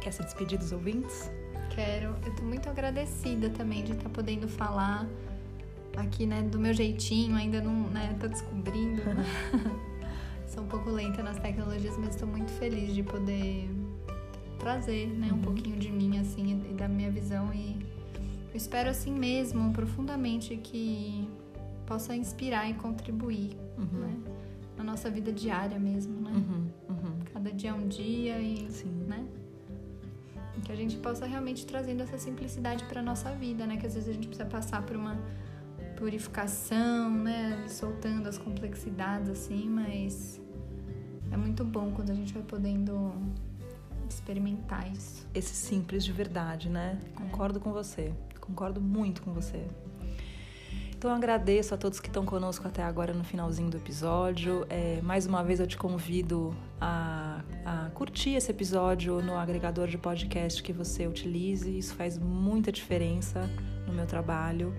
Quer 0.00 0.12
se 0.12 0.22
despedir 0.22 0.58
dos 0.58 0.72
ouvintes? 0.72 1.30
Quero. 1.70 2.16
Eu 2.24 2.30
estou 2.30 2.46
muito 2.46 2.68
agradecida 2.68 3.50
também 3.50 3.84
de 3.84 3.92
estar 3.92 4.08
podendo 4.08 4.48
falar 4.48 5.06
aqui, 5.96 6.26
né, 6.26 6.42
do 6.42 6.58
meu 6.58 6.72
jeitinho, 6.72 7.36
ainda 7.36 7.60
não, 7.60 7.88
né, 7.90 8.16
tô 8.20 8.28
descobrindo. 8.28 9.02
Sou 10.46 10.64
um 10.64 10.66
pouco 10.66 10.90
lenta 10.90 11.22
nas 11.22 11.38
tecnologias, 11.38 11.96
mas 11.96 12.10
estou 12.10 12.28
muito 12.28 12.50
feliz 12.52 12.94
de 12.94 13.02
poder 13.02 13.70
trazer, 14.58 15.06
né, 15.06 15.28
um 15.30 15.36
uhum. 15.36 15.42
pouquinho 15.42 15.76
de 15.78 15.90
mim, 15.90 16.18
assim, 16.18 16.62
e 16.70 16.74
da 16.74 16.88
minha 16.88 17.10
visão 17.10 17.52
e 17.54 17.78
eu 18.52 18.56
espero 18.56 18.90
assim 18.90 19.12
mesmo, 19.12 19.72
profundamente, 19.72 20.56
que 20.56 21.28
possa 21.86 22.16
inspirar 22.16 22.68
e 22.68 22.74
contribuir, 22.74 23.56
uhum. 23.78 24.00
né, 24.00 24.16
na 24.76 24.84
nossa 24.84 25.08
vida 25.08 25.32
diária 25.32 25.78
mesmo, 25.78 26.20
né. 26.20 26.32
Uhum. 26.32 26.68
uhum. 26.88 27.18
Cada 27.32 27.52
dia 27.52 27.70
é 27.70 27.74
um 27.74 27.86
dia 27.86 28.40
e, 28.40 28.70
Sim. 28.70 29.04
né, 29.06 29.24
que 30.60 30.72
a 30.72 30.76
gente 30.76 30.96
possa 30.98 31.26
realmente 31.26 31.66
trazendo 31.66 32.02
essa 32.02 32.18
simplicidade 32.18 32.84
para 32.84 33.02
nossa 33.02 33.32
vida, 33.32 33.66
né? 33.66 33.76
Que 33.76 33.86
às 33.86 33.94
vezes 33.94 34.08
a 34.08 34.12
gente 34.12 34.28
precisa 34.28 34.48
passar 34.48 34.82
por 34.82 34.96
uma 34.96 35.18
purificação, 36.00 37.10
né? 37.10 37.66
Soltando 37.68 38.26
as 38.26 38.38
complexidades 38.38 39.28
assim, 39.28 39.68
mas 39.68 40.40
é 41.30 41.36
muito 41.36 41.62
bom 41.62 41.92
quando 41.92 42.10
a 42.10 42.14
gente 42.14 42.32
vai 42.32 42.42
podendo 42.42 43.12
experimentar 44.08 44.90
isso. 44.90 45.28
Esse 45.34 45.54
simples 45.54 46.02
de 46.02 46.10
verdade, 46.10 46.70
né? 46.70 46.98
É. 47.04 47.20
Concordo 47.20 47.60
com 47.60 47.70
você. 47.70 48.12
Concordo 48.40 48.80
muito 48.80 49.20
com 49.22 49.32
você. 49.32 49.66
Então 50.96 51.14
agradeço 51.14 51.74
a 51.74 51.78
todos 51.78 52.00
que 52.00 52.08
estão 52.08 52.26
conosco 52.26 52.66
até 52.66 52.82
agora 52.82 53.14
no 53.14 53.24
finalzinho 53.24 53.70
do 53.70 53.76
episódio. 53.76 54.66
É, 54.68 55.00
mais 55.02 55.26
uma 55.26 55.42
vez 55.42 55.60
eu 55.60 55.66
te 55.66 55.76
convido 55.76 56.54
a, 56.80 57.42
a 57.64 57.90
curtir 57.90 58.30
esse 58.30 58.50
episódio 58.50 59.22
no 59.22 59.36
agregador 59.36 59.86
de 59.86 59.96
podcast 59.96 60.62
que 60.62 60.72
você 60.72 61.06
utilize. 61.06 61.78
Isso 61.78 61.94
faz 61.94 62.18
muita 62.18 62.72
diferença 62.72 63.48
no 63.86 63.92
meu 63.92 64.06
trabalho. 64.06 64.74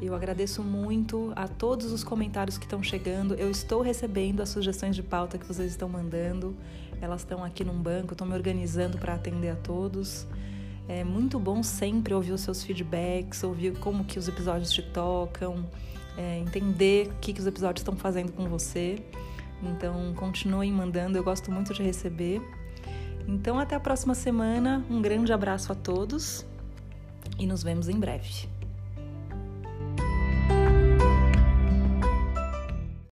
Eu 0.00 0.14
agradeço 0.14 0.62
muito 0.62 1.32
a 1.36 1.48
todos 1.48 1.92
os 1.92 2.04
comentários 2.04 2.58
que 2.58 2.64
estão 2.64 2.82
chegando. 2.82 3.34
Eu 3.34 3.50
estou 3.50 3.80
recebendo 3.80 4.40
as 4.42 4.48
sugestões 4.48 4.94
de 4.94 5.02
pauta 5.02 5.38
que 5.38 5.46
vocês 5.46 5.70
estão 5.70 5.88
mandando. 5.88 6.54
Elas 7.00 7.20
estão 7.20 7.44
aqui 7.44 7.64
num 7.64 7.80
banco, 7.80 8.12
estou 8.12 8.26
me 8.26 8.34
organizando 8.34 8.98
para 8.98 9.14
atender 9.14 9.50
a 9.50 9.56
todos. 9.56 10.26
É 10.86 11.02
muito 11.02 11.38
bom 11.38 11.62
sempre 11.62 12.12
ouvir 12.12 12.32
os 12.32 12.42
seus 12.42 12.62
feedbacks, 12.62 13.42
ouvir 13.42 13.78
como 13.78 14.04
que 14.04 14.18
os 14.18 14.28
episódios 14.28 14.70
te 14.70 14.82
tocam, 14.82 15.64
é, 16.16 16.38
entender 16.38 17.08
o 17.08 17.14
que, 17.20 17.32
que 17.32 17.40
os 17.40 17.46
episódios 17.46 17.80
estão 17.80 17.96
fazendo 17.96 18.32
com 18.32 18.48
você. 18.48 19.02
Então, 19.62 20.12
continuem 20.14 20.70
mandando, 20.70 21.16
eu 21.16 21.24
gosto 21.24 21.50
muito 21.50 21.72
de 21.72 21.82
receber. 21.82 22.42
Então, 23.26 23.58
até 23.58 23.74
a 23.74 23.80
próxima 23.80 24.14
semana. 24.14 24.84
Um 24.90 25.00
grande 25.00 25.32
abraço 25.32 25.72
a 25.72 25.74
todos 25.74 26.44
e 27.38 27.46
nos 27.46 27.62
vemos 27.62 27.88
em 27.88 27.98
breve. 27.98 28.53